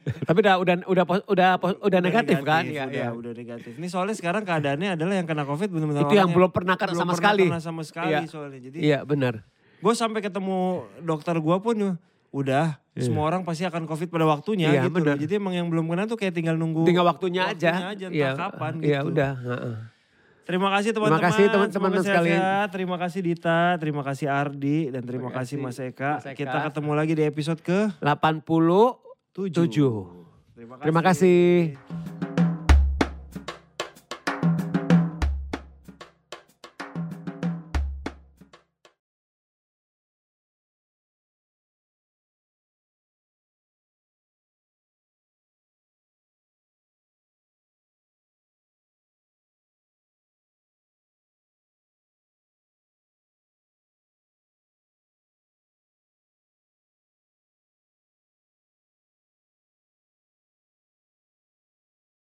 Tapi 0.00 0.38
udah 0.40 0.54
udah 0.56 0.74
udah 0.88 1.04
udah 1.28 1.50
udah 1.78 2.00
negatif, 2.00 2.40
kan? 2.40 2.64
Iya, 2.64 2.88
udah, 2.88 2.94
iya. 2.94 3.08
udah 3.12 3.32
negatif. 3.32 3.76
Ini 3.76 3.86
soalnya 3.86 4.16
sekarang 4.16 4.42
keadaannya 4.42 4.96
adalah 4.96 5.14
yang 5.14 5.28
kena 5.28 5.44
covid 5.44 5.68
benar-benar 5.68 6.08
Itu 6.08 6.16
yang 6.16 6.30
belum 6.30 6.50
pernah 6.50 6.74
kena 6.74 6.92
belum 6.92 7.00
sama 7.00 7.12
pernah 7.12 7.20
sekali. 7.20 7.44
kena 7.46 7.60
sama 7.60 7.82
sekali 7.84 8.10
Iya. 8.10 8.20
soalnya. 8.24 8.60
Jadi 8.60 8.78
Iya 8.80 8.98
benar. 9.02 9.44
gue 9.76 9.94
sampai 9.94 10.20
ketemu 10.20 10.58
dokter 11.00 11.36
gue 11.36 11.56
pun 11.58 11.76
udah 12.30 12.66
semua 12.94 13.24
orang 13.24 13.42
pasti 13.42 13.64
akan 13.64 13.84
covid 13.84 14.08
pada 14.08 14.24
waktunya 14.24 14.68
Iya, 14.68 14.82
gitu. 14.82 14.88
loh. 14.88 14.96
benar. 15.00 15.16
Jadi 15.16 15.32
emang 15.34 15.52
yang 15.52 15.68
belum 15.68 15.84
kena 15.84 16.04
tuh 16.04 16.16
kayak 16.16 16.32
tinggal 16.32 16.54
nunggu 16.54 16.84
Tinggal 16.84 17.04
waktunya, 17.04 17.48
aja. 17.48 17.92
entah 17.92 18.08
Iya. 18.08 18.30
kapan 18.34 18.72
Iya 18.80 19.00
gitu. 19.00 19.10
udah. 19.10 19.32
heeh. 19.36 19.74
Terima 20.42 20.68
kasih 20.72 20.90
teman-teman. 20.90 21.22
kasih 21.22 21.44
teman-teman 21.46 21.90
sekalian. 22.00 22.40
sehat-sehat. 22.40 22.68
Terima 22.72 22.96
kasih 22.98 23.20
Dita, 23.22 23.60
terima 23.78 24.02
kasih 24.02 24.26
Ardi, 24.26 24.78
dan 24.90 25.02
terima, 25.04 25.28
Terima 25.28 25.38
kasih 25.38 25.56
Mas 25.60 25.78
Eka. 25.78 26.18
Mas 26.18 26.26
Eka. 26.26 26.34
Kita 26.34 26.58
ketemu 26.66 26.90
lagi 26.90 27.12
di 27.14 27.22
episode 27.22 27.60
ke 27.60 27.92
87. 29.34 29.54
7. 30.56 30.82
Terima 30.82 31.02
kasih. 31.02 31.78